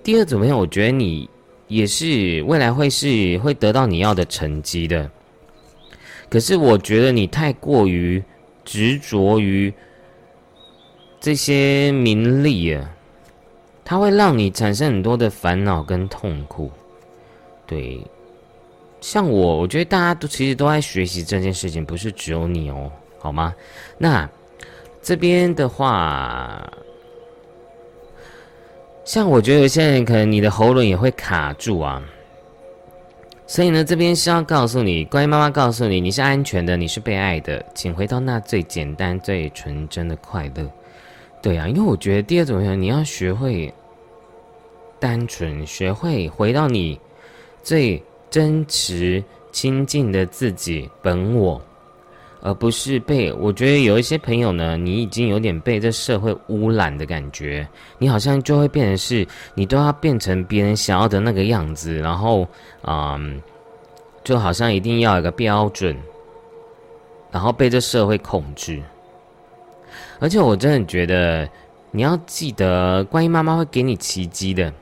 [0.03, 1.27] 第二组朋友，我觉得你
[1.67, 5.09] 也是未来会是会得到你要的成绩的。
[6.29, 8.23] 可是我觉得你太过于
[8.63, 9.73] 执着于
[11.19, 12.94] 这些名利啊，
[13.85, 16.69] 它会让你产生很多的烦恼跟痛苦。
[17.65, 18.01] 对，
[18.99, 23.55] 像我，我觉得大家都其实都在学习这件事情，不是只有你哦，好吗？
[23.97, 24.29] 那
[25.01, 26.69] 这边的话。
[29.03, 32.01] 像我觉得有些人可能你的喉咙也会卡住啊，
[33.45, 40.67] 所以呢，这边是要告诉你，关于妈妈告诉你，你是安全的，你是被爱的，请回到那最简单、最纯真的快乐。
[41.45, 43.71] 对啊，因为我觉得第二种人，你要学会
[44.99, 46.99] 单纯，学会回到你
[47.61, 51.61] 最真实、亲近的自己本我。
[52.41, 57.67] 而不是被我觉得有一些朋友呢，你已经有点被这社会污染的感觉，
[57.99, 62.47] 你好像就会变成是，你都要变成别人想要的那个样子，然后，
[62.87, 63.39] 嗯，
[64.23, 65.95] 就好像一定要有个标准，
[67.29, 68.81] 然后被这社会控制。
[70.19, 71.49] 而且我真的觉得，
[71.91, 74.73] 你要记得，观音妈妈会给你奇迹的。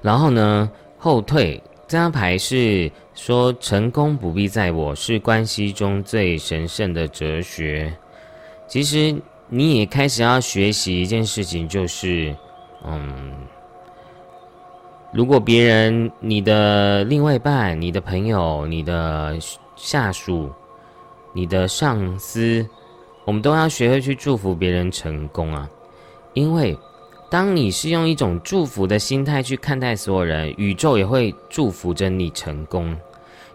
[0.00, 2.90] 然后呢，后退这张牌是。
[3.14, 7.92] 说成功不必在我，是关系中最神圣的哲学。
[8.66, 9.14] 其实
[9.50, 12.34] 你也开始要学习一件事情，就是，
[12.86, 13.34] 嗯，
[15.12, 19.36] 如果别人、你的另外一半、你的朋友、你的
[19.76, 20.50] 下属、
[21.32, 22.66] 你的上司，
[23.24, 25.68] 我们都要学会去祝福别人成功啊，
[26.34, 26.76] 因为。
[27.30, 32.94] 当你是用一种祝福的心态去看待所有人，宇宙也会祝福着你成功。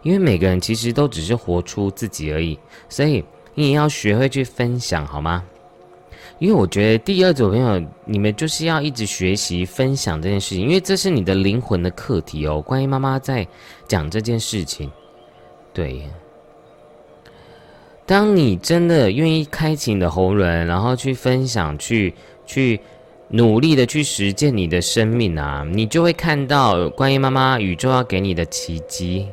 [0.01, 2.57] 因为每个人其实都只是活出自己而已，
[2.89, 3.23] 所以
[3.53, 5.43] 你也要学会去分享，好吗？
[6.39, 12.59] 因为我觉得第二组朋友，你们就是要一直学习分享这件事情，因为这是你的灵魂的课题哦。
[12.59, 13.47] 关于妈妈在
[13.87, 14.91] 讲这件事情，
[15.71, 16.01] 对。
[18.07, 22.15] 当你真的愿意开启你的喉咙，然后去分享，去
[22.47, 22.79] 去。
[23.29, 29.27] 努力的去实践你的生命啊，你就会看到关于妈妈宇宙要给你的奇迹，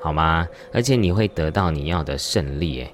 [0.00, 0.48] 好吗？
[0.72, 2.90] 而且你会得到你要的胜利，诶。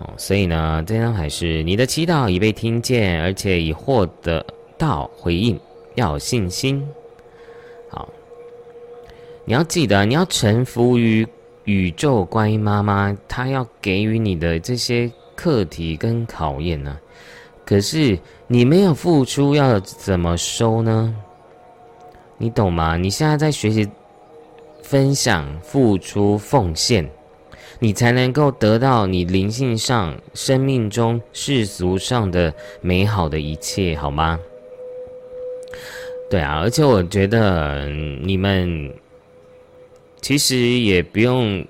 [0.00, 4.44] 哦，所以呢，这张牌是你的祈祷已被听见，而且已获得
[4.76, 5.58] 到回应，
[5.94, 6.86] 要有信心。
[7.88, 8.10] 好，
[9.46, 11.26] 你要记得，你要臣服于
[11.70, 16.98] 宇宙观音妈妈，她要给予你的这些课题跟考验呢。
[17.64, 18.18] 可是
[18.48, 21.14] 你没有付出，要怎么收呢？
[22.38, 22.96] 你懂吗？
[22.96, 23.88] 你现在在学习
[24.82, 27.08] 分享、付出、奉献，
[27.78, 34.40] 你才能够得到你灵性上、生命中、世俗上的美好的一切，好吗？
[36.28, 38.92] 对啊，而且我觉得你们
[40.20, 41.66] 其实也不用。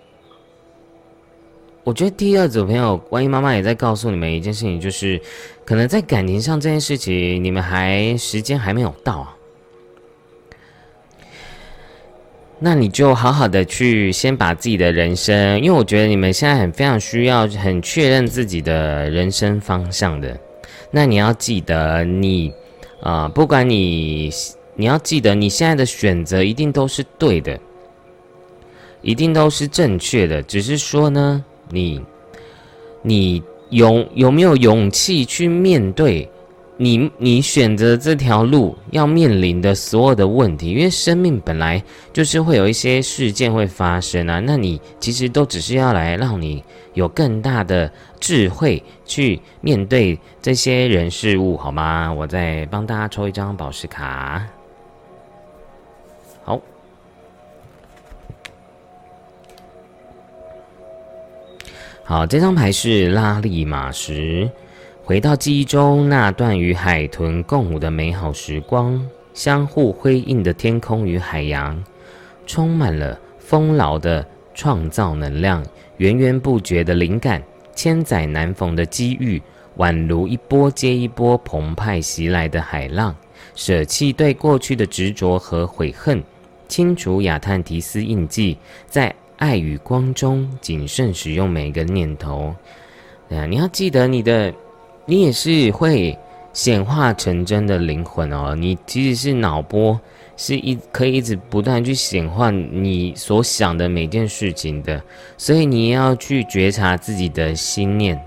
[1.82, 5.20] 我觉得第二组朋友，关于妈妈也在告诉你们一件事情，就是
[5.64, 9.36] 可能在感情上这件事情，你们还时间还没有到啊。
[12.58, 20.38] 那你就好好的去先把自己的人生，因为我觉得你们现在很非常需要很确认自己的人生方向的。
[20.90, 22.52] 那你要记得，你
[23.00, 24.30] 啊，不管你，
[24.74, 27.58] 你要记得你现在的选择一定都是对的。
[29.02, 32.00] 一定都是正确的，只是说呢，你
[33.02, 36.28] 你有有没有勇气去面对？
[36.82, 44.40] 你你选择这条路要面临的所有的问题，因为生命本来就是会有一些事件会发生啊。
[44.40, 52.10] 那你其实都只是要来让你有更大的智慧去面对这些人事物，好吗？
[52.10, 54.42] 我再帮大家抽一张宝石卡。
[62.10, 64.50] 好，这张牌是拉力马石。
[65.04, 69.00] 回到记忆中那段与海豚共舞的美好时光，
[69.32, 71.80] 相互辉映的天空与海洋，
[72.48, 75.64] 充满了丰饶的创造能量，
[75.98, 77.40] 源源不绝的灵感，
[77.76, 79.40] 千载难逢的机遇，
[79.76, 83.14] 宛如一波接一波澎湃袭来的海浪。
[83.54, 86.20] 舍弃对过去的执着和悔恨，
[86.66, 88.58] 清除亚特提斯印记，
[88.88, 92.54] 在爱与光中谨慎使用每个念头。
[93.28, 94.54] 啊，你要记得你的。
[95.06, 96.16] 你也是会
[96.52, 98.54] 显化成真的灵魂哦。
[98.54, 99.98] 你其实是脑波，
[100.36, 105.02] 是一可以一直不断去显化你所想的每件事情的。
[105.36, 108.20] 所以你要去觉察自己的心念，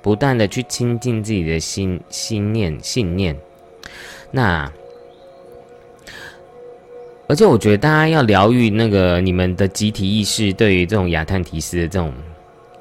[0.00, 3.36] 不断的去亲近自己的心心念信念。
[4.30, 4.70] 那
[7.26, 12.12] 而且我觉得大家要疗愈那个你们的集体意识，对于这种亚特提斯的这种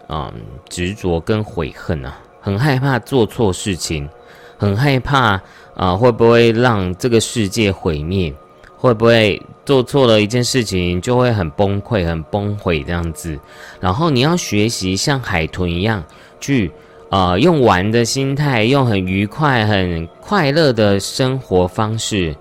[0.09, 0.33] 嗯
[0.69, 2.19] 执着跟悔恨啊。
[2.41, 4.09] 很害怕做错事情，
[4.57, 5.41] 很害怕
[5.75, 8.33] 啊，会不会让这个世界毁灭？
[8.75, 13.39] 会不会做错了一件事情就会很崩溃、很崩溃这样子？
[13.79, 16.03] 然后你要学习像海豚一样
[16.41, 16.69] 去
[17.09, 22.35] 啊，用玩的心态，用很愉快、很快乐的生活方式。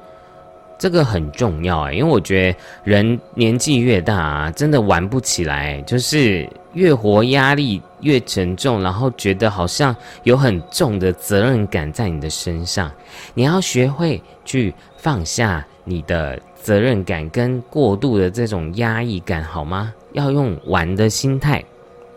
[0.83, 12.91] 这个很重要啊，因为我觉得人年纪越大啊，真的玩不起来，就是越活压力越沉重，然后觉得好像有很重的责任感在你的身上。
[13.33, 19.95] 你要学会去放下你的责任感跟过度的这种压抑感，好吗？
[20.15, 21.63] 要用玩的心态。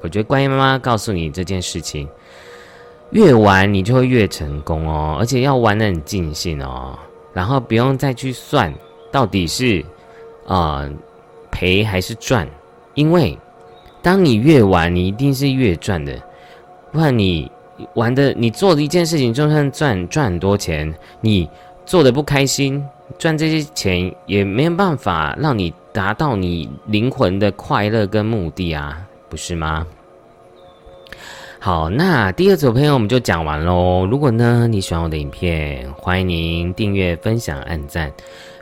[0.01, 2.09] 我觉得观音妈妈告诉你这件事情，
[3.11, 6.97] 越玩你就会越成功哦，而且要玩的很尽兴哦。
[7.35, 8.73] 然后不用再去算
[9.11, 9.85] 到底是，
[10.47, 10.89] 啊
[11.51, 12.47] 赔还是赚，
[12.95, 13.37] 因为
[14.01, 16.19] 当你越玩，你一定是越赚的。
[16.91, 17.51] 不然你
[17.93, 21.49] 玩的，你做的一件事情，就算赚赚很多钱，你
[21.85, 22.81] 做的不开心，
[23.17, 29.85] 赚这些钱也没有办法让你达到你灵魂的快乐跟目的啊，不是吗？
[31.65, 34.05] 好，那第二组朋友我们就讲完喽。
[34.05, 38.13] 如果呢你喜欢我的影片，欢迎您订阅、分享、按赞，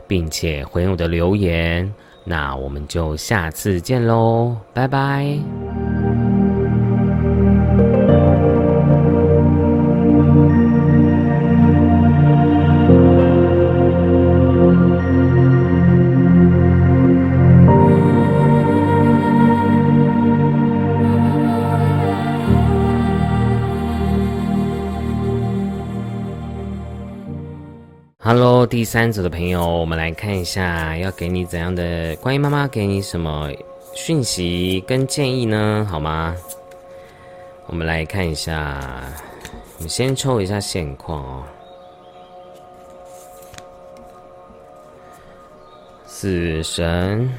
[0.06, 1.92] 并且回应我的留言。
[2.24, 5.38] 那我们就下次见喽，拜拜。
[28.26, 33.50] Hello，第三组的朋友，我们来看一下，要给你怎样的关于妈妈给你什么
[33.94, 35.86] 讯息跟建议呢？
[35.90, 36.34] 好吗？
[37.66, 38.80] 我们来看一下，
[39.76, 41.42] 我们先抽一下现况哦。
[46.06, 47.30] 死神，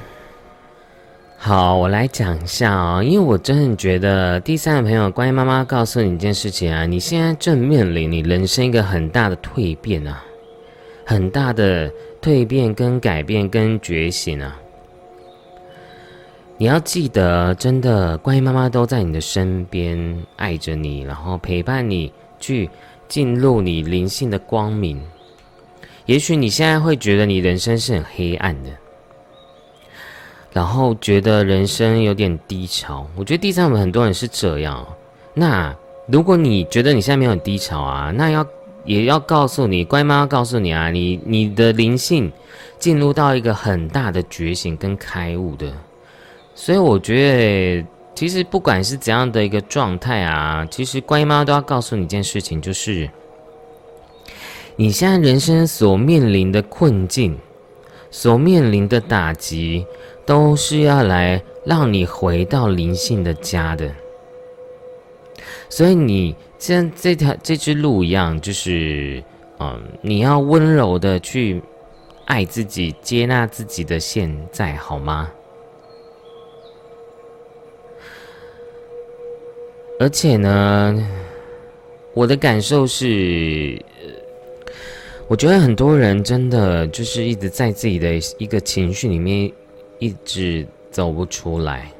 [1.35, 10.23] 好，我来讲一下啊，因为我真的觉得第三个朋友关于妈妈告诉你一件事情啊，你现在正面临你人生一个很大的蜕变啊。
[11.05, 14.59] 很大的蜕变、跟改变、跟觉醒啊！
[16.57, 22.67] 你要记得，真的，观音妈妈都在你的身边，爱着你，然后陪伴你去
[23.07, 24.99] 进入你灵性的光明。
[26.07, 28.71] 也许你现在会觉得你人生是很黑暗的，
[30.53, 33.07] 然后觉得人生有点低潮。
[33.15, 34.83] 我觉得地上有很多人是这样。
[35.35, 35.75] 那
[36.07, 38.43] 如果你觉得你现在没有很低潮啊，那要。
[38.85, 42.31] 也要告诉你，乖妈告诉你啊，你你的灵性
[42.77, 45.73] 进入到一个很大的觉醒跟开悟的，
[46.53, 53.09] 所以我觉得其实不管是怎样的一个状态啊，其实乖妈都要告诉你一件事情，就是
[54.75, 57.37] 你现在人生所面临的困境、
[58.11, 59.85] 所面临的打击，
[60.25, 63.91] 都是要来让你回到灵性的家的，
[65.69, 66.35] 所以你。
[66.65, 69.23] 像这条这只鹿一样就是
[69.59, 71.61] 嗯你要温柔的去
[72.25, 75.31] 爱自己接纳自己的现在好吗？
[79.99, 81.07] 而且呢
[82.15, 83.79] 我的感受是
[85.27, 89.51] 我觉得很多人真的就是一直在自己的一个情绪里面
[89.99, 91.91] 一直走不出来。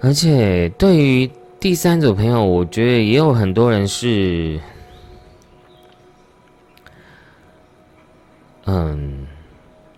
[0.00, 1.28] 而且对于
[1.60, 4.60] 第三组朋友，我觉得也有很多人是，
[8.66, 9.26] 嗯，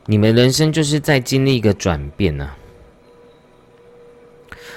[0.07, 2.51] 你们人生就是在经历一个转变呢。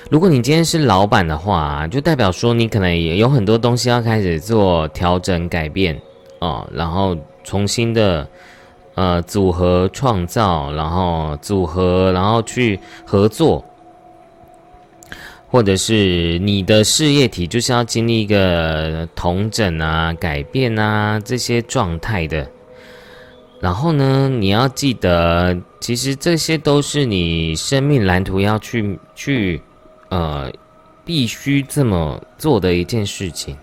[0.09, 5.97] 如果你今天是老板的话，就代表说你可能也有很多东西要开始做调整改变
[6.39, 7.15] 哦，然后
[7.45, 8.27] 重新的
[8.95, 13.63] 呃组合创造，然后组合，然后去合作。
[15.53, 22.49] 或者是你的事业体就是要经历一个同整啊、改变啊这些状态的，
[23.59, 29.61] 然后呢，你要记得，其实这些都是你生命蓝图要去去
[30.09, 30.51] 呃
[31.05, 33.55] 必须这么做的一件事情，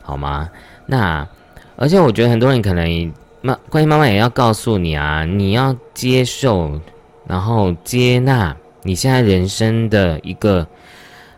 [0.00, 0.48] 好吗？
[0.86, 1.28] 那
[1.76, 6.80] 而且我觉得很多人可能妈关于妈妈也要告诉你啊，你要接受，
[7.28, 10.66] 然后接纳你现在人生的一个。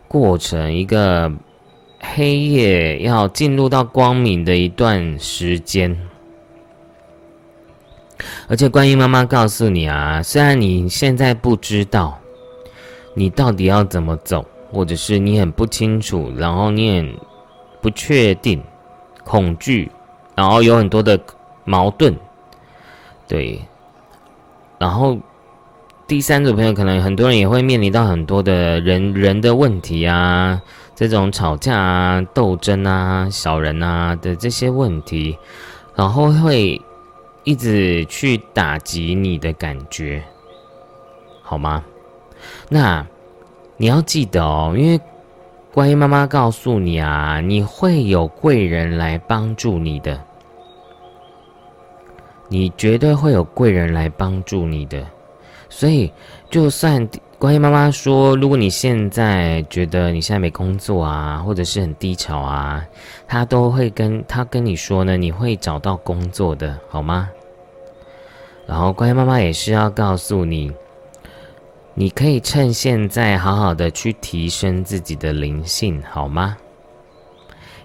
[0.07, 1.31] 过程一个
[1.99, 5.99] 黑夜要进入到光明的一段时间，
[8.47, 12.17] 而且观音妈妈告诉你啊，虽然你现在不知道
[13.13, 17.17] 你到底要怎么走，或者是你很不清楚，然后你很
[17.81, 18.63] 不确定、
[19.23, 19.91] 恐惧，
[20.35, 21.19] 然后有很多的
[21.65, 22.15] 矛盾，
[23.27, 23.59] 对，
[24.79, 25.17] 然后。
[26.07, 30.61] 第三组朋友，可能很多人也会面临到很多的人人的问题啊，
[30.95, 35.37] 这种吵架啊、斗争啊、小人啊的这些问题，
[35.95, 36.81] 然后会
[37.43, 40.23] 一直去打击你的感觉，
[41.41, 41.83] 好吗？
[42.69, 43.05] 那
[43.75, 44.97] 你要记得哦，因为
[45.73, 50.17] 观音妈妈告诉你啊，你会有贵人来帮助你的，
[52.47, 55.05] 你绝对会有贵人来帮助你的。
[55.77, 56.11] 所以，
[56.49, 57.07] 就算
[57.37, 62.83] 关于妈妈说，如果你现在觉得你现在没工作啊，或者是很低潮啊，
[63.27, 67.29] 她都会跟她跟你说呢，你会找到工作的，好吗？
[68.65, 70.71] 然后关于妈妈也是要告诉你，
[71.93, 76.57] 你可以趁现在好好的去提升自己的灵性，好吗？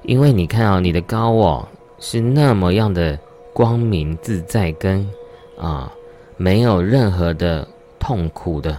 [0.05, 1.69] 因为你看到你的高我
[1.99, 3.19] 是那么样的
[3.53, 5.07] 光明自在，跟
[5.59, 5.93] 啊，
[6.39, 7.69] 没有任何的。
[8.03, 8.77] 痛苦的，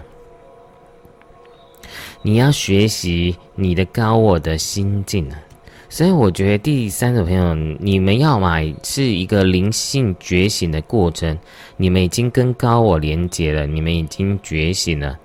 [2.21, 5.39] 你要学习你的高我的心境啊！
[5.87, 11.39] 所以我觉得第三组朋友，你们要嘛是一个灵性觉醒的过程，
[11.77, 15.17] 你们已经跟高我连接了，你们已经觉醒了。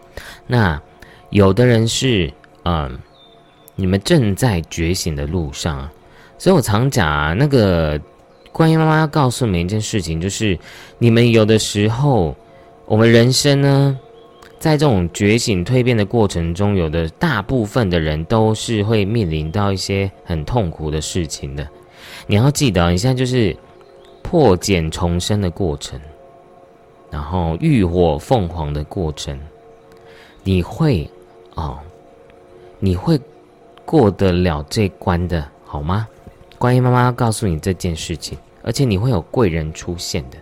[0.47, 0.81] 那
[1.31, 2.33] 有的人是
[2.63, 2.97] 嗯，
[3.75, 5.91] 你们正在觉醒的路上，
[6.39, 8.01] 所以我常讲啊，那个
[8.53, 10.57] 观音妈妈要告诉你们一件事情，就是
[10.99, 12.37] 你们有的时候。
[12.89, 14.01] 我们人生呢，
[14.59, 21.69] 在这种觉醒蜕变的过程中，有的大部分的人都是会面临到一些很痛苦的事情的。
[22.27, 23.55] 你要记得，你现在就是
[24.23, 26.01] 破茧重生的过程，
[27.11, 29.39] 然后浴火凤凰的过程，
[30.43, 31.11] 你会
[31.57, 31.77] 哦，
[32.79, 33.21] 你会
[33.85, 36.09] 过得了这关的，好吗？
[36.57, 40.39] 观音妈妈要告诉你这件事情，而且你会有贵人出现的。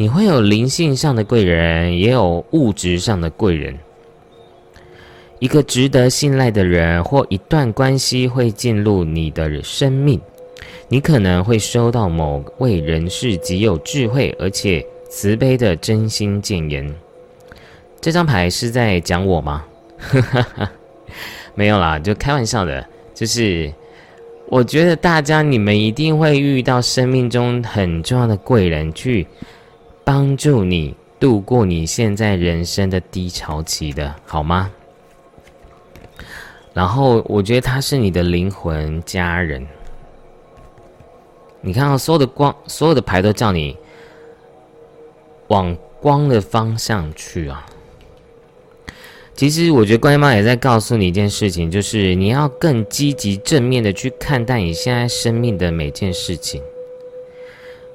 [0.00, 3.76] 你会有灵性上的贵人，也有物质上的贵人。
[5.40, 10.20] 一个值得信赖的人或一段关系会进入你的生命，
[10.86, 16.94] 你可能会收到某位人士极有智慧而且慈悲的真心谏言。
[18.00, 19.64] 这张牌是在讲我吗？
[21.56, 22.86] 没有啦，就开玩笑的。
[23.12, 23.72] 就是
[24.46, 29.26] 我觉得大家你们一定会遇到生命中很重要的贵人去。
[30.08, 34.72] 帮助你度过你现在人生的低潮期的好吗？
[36.72, 39.66] 然后我觉得他是你的灵魂家人。
[41.60, 43.76] 你看到所有的光，所有的牌都叫你
[45.48, 47.66] 往光的方向去啊。
[49.34, 56.62] 其实我觉得观音妈也在告诉你一件事情，就是你要更积极正面的去看待你现在生命的每件事情。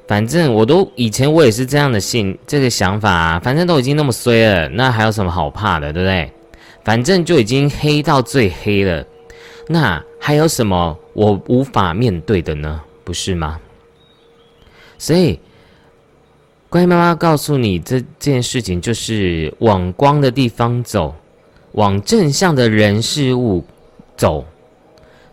[0.08, 6.32] 反正我都以前我也是这样的信这个想法啊，反正都已经那么衰了，那还有什么好怕的，对不对？
[6.84, 9.06] 反正就已经黑到最黑了，
[9.70, 12.82] 那还有什么我无法面对的呢？
[13.06, 13.60] 不是吗？
[14.98, 15.40] 所以，
[16.70, 21.16] 关于妈妈告诉你这件事情，就是往光的地方走，
[21.74, 23.64] 往正向的人事物
[24.18, 24.46] 走。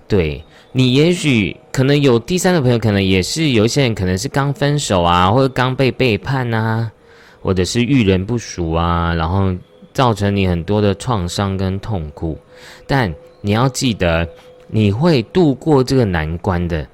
[0.07, 6.93] 对你，也许可能有第三个朋友，可能也是有一些人，可能是刚分手啊，或者刚被背叛啊，
[7.41, 9.51] 或者是遇人不淑啊，然后
[9.95, 12.39] 造成你很多的创伤跟痛苦。
[12.87, 13.11] 但
[13.41, 14.28] 你要记得，
[14.66, 16.87] 你会度过这个难关的，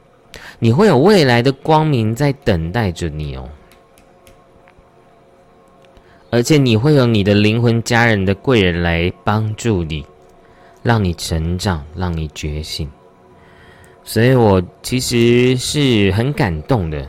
[0.61, 3.49] 你会有未来的光明在等待着你哦。
[6.31, 10.07] 而且你会有你的灵魂家人的贵人来帮助你，
[10.85, 12.89] 让你成长，让你觉醒。
[14.09, 17.07] 所以我其实是很感动的，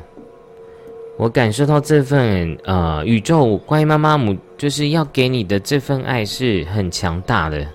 [1.15, 7.65] 我感受到这份呃宇宙关于妈妈母就是要给你的这份爱是很强大的。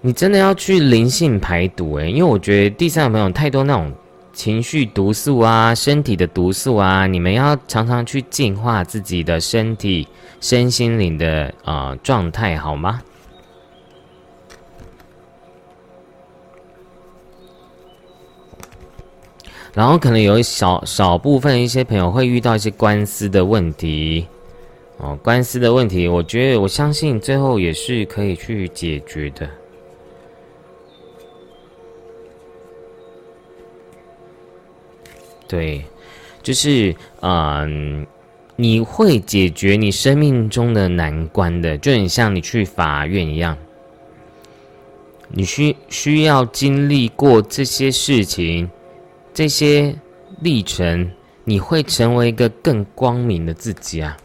[0.00, 3.92] 你真的要去灵性排毒诶，因为我觉得第三个朋友太多那种
[4.32, 10.08] 情绪毒素啊、身体的毒素啊，你们要常常去净化自己的身体、
[10.40, 13.02] 身心灵的啊状态，好吗？
[19.74, 24.26] 然后可能有少少部分一些朋友会遇到一些官司的问题，
[24.98, 29.48] 哦，官司的问题，我觉得我相信最后也是可以去解决的。
[35.48, 35.82] 对，
[36.42, 38.06] 就是嗯，
[38.56, 43.56] 你会解决你生命中的难关的，就很像你去法院一样，
[45.28, 48.70] 你需需要经历过这些事情。
[49.34, 49.94] 这些
[50.40, 51.10] 历程，
[51.44, 54.16] 你会成为一个更光明的自己啊！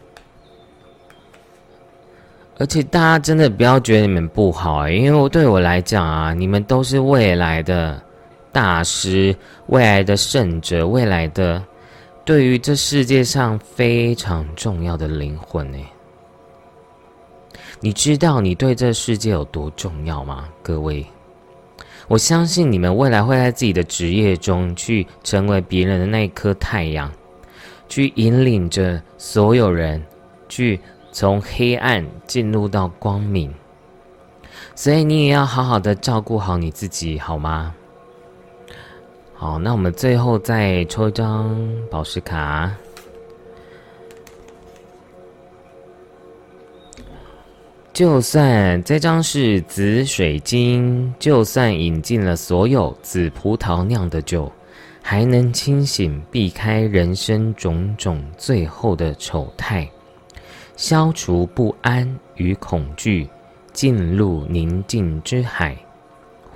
[2.58, 8.02] 而且大家真的不要觉得你们不好，因为我对我来讲啊，你们都是未来的
[8.52, 9.34] 大师、
[9.66, 11.64] 未来的圣者、未来的
[12.24, 15.78] 对于这世界上非常重要的灵魂呢。
[17.80, 21.06] 你知道你对这世界有多重要吗，各位？
[22.08, 27.12] 我相信你们未来会在自己的职业中去成为别人的那一颗太阳，
[27.86, 30.02] 去引领着所有人
[30.48, 30.80] 去
[31.12, 33.52] 从黑暗进入到光明。
[34.74, 37.74] 所以你也要好好的照顾好你自己，好吗？
[39.34, 41.54] 好，那我们最后再抽一张
[41.90, 42.72] 宝石卡。
[47.98, 54.52] 就算这张是紫水晶，就算饮尽了所有紫葡萄酿的酒，
[55.02, 59.90] 还能清醒，避开人生种种最后的丑态，
[60.76, 63.28] 消除不安与恐惧，
[63.72, 65.76] 进入宁静之海，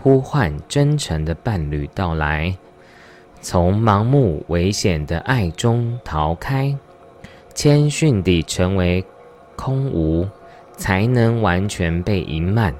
[0.01, 2.57] 呼唤真诚的伴侣到来，
[3.40, 6.72] 从盲目危险的爱中逃开，
[7.53, 9.05] 谦逊地成为
[9.57, 10.24] 空无。
[10.77, 12.75] 才能完全被盈满，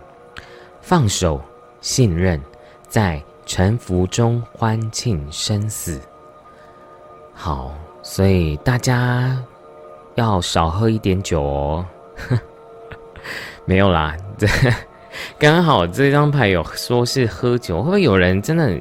[0.81, 1.41] 放手，
[1.81, 2.41] 信任，
[2.89, 6.01] 在沉浮中欢庆生死。
[7.35, 9.37] 好，所以大家
[10.15, 11.87] 要少喝一点酒哦。
[13.65, 14.47] 没有啦，这
[15.39, 18.79] 刚好这张牌有说是喝酒，会不会有人真的？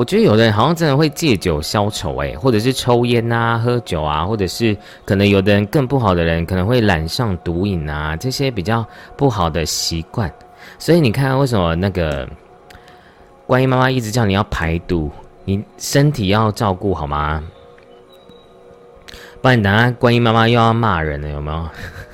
[0.00, 4.74] 我觉得有的人好像真的会借酒消愁，诶，或者是抽烟啊、喝酒啊，或者是
[5.04, 8.82] 可能有的人更不好的人可能会染上毒瘾啊，这些比较
[9.14, 10.32] 不好的习惯。
[10.78, 12.26] 所以你看，为什么那个
[13.46, 15.10] 观音妈妈一直叫你要排毒，
[15.44, 17.44] 你身体要照顾好吗？
[19.42, 21.68] 不然等下观音妈妈又要骂人了，有没有？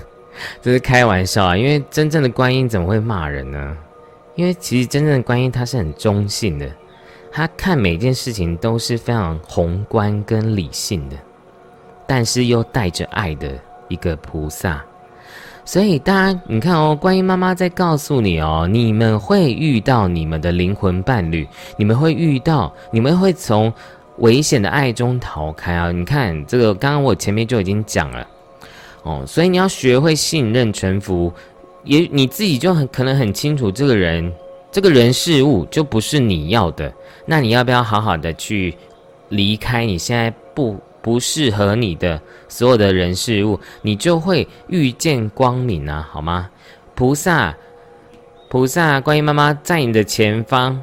[0.60, 3.76] 这是开玩笑啊，因为真正的观音怎么会骂人呢？
[4.34, 6.68] 因为其实真正的观音她是很中性的。
[7.36, 11.16] 他看每件事情都是非常宏观跟理性的，
[12.06, 13.52] 但是又带着爱的
[13.88, 14.82] 一个菩萨。
[15.62, 23.70] 所以大家你看哦，观音妈妈在告诉你哦，你们会遇到你们的灵魂伴侣，你们会遇到，你们会从
[24.16, 25.92] 危险的爱中逃开啊！
[25.92, 28.26] 你看这个，刚刚我前面就已经讲了
[29.02, 31.30] 哦，所以你要学会信任、臣服，
[31.84, 34.32] 也你自己就很可能很清楚，这个人、
[34.70, 36.92] 这个人事物就不是你要的。
[37.24, 38.76] 那你要不要好好的去
[39.30, 46.50] 离开你现在不不适合你的所有的人事物，你就会遇见光明啊，好吗？
[46.94, 47.56] 菩萨，
[48.48, 50.80] 菩萨，观音妈妈在你的前方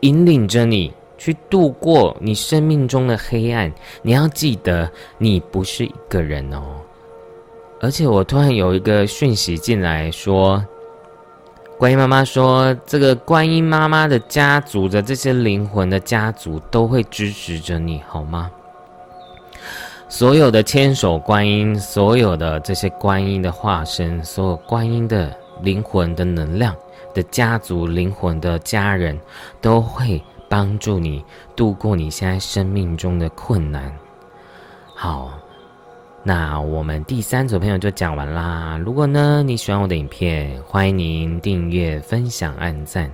[0.00, 3.72] 引领着你去度过你生命中的黑暗。
[4.02, 6.76] 你要记得，你不是一个人哦。
[7.80, 10.64] 而且我突然有一个讯息进来说。
[11.82, 18.48] 观音妈妈说：“这个观音妈妈的家族的这些灵魂的家族都会支持着你，好吗？”
[20.08, 26.72] 所有的千手观音，所有的这些观音的化身，所有观音的灵魂的能量
[27.12, 29.18] 的家族灵魂的家人，
[29.60, 31.24] 都会帮助你
[31.56, 33.92] 度过你现在生命中的困难。
[34.94, 35.32] 好，
[36.24, 38.80] 那我们第三组朋友就讲完啦。
[38.84, 43.10] 如果呢你喜欢我的影片，欢迎您订阅、分享、按赞，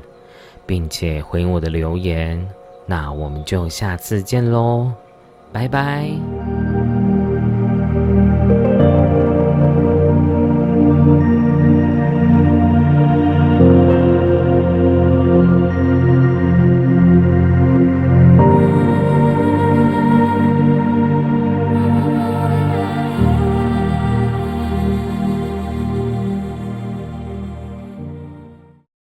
[0.66, 2.46] 并且回应我的留言。
[2.84, 4.92] 那我们就下次见喽，
[5.52, 6.10] 拜拜。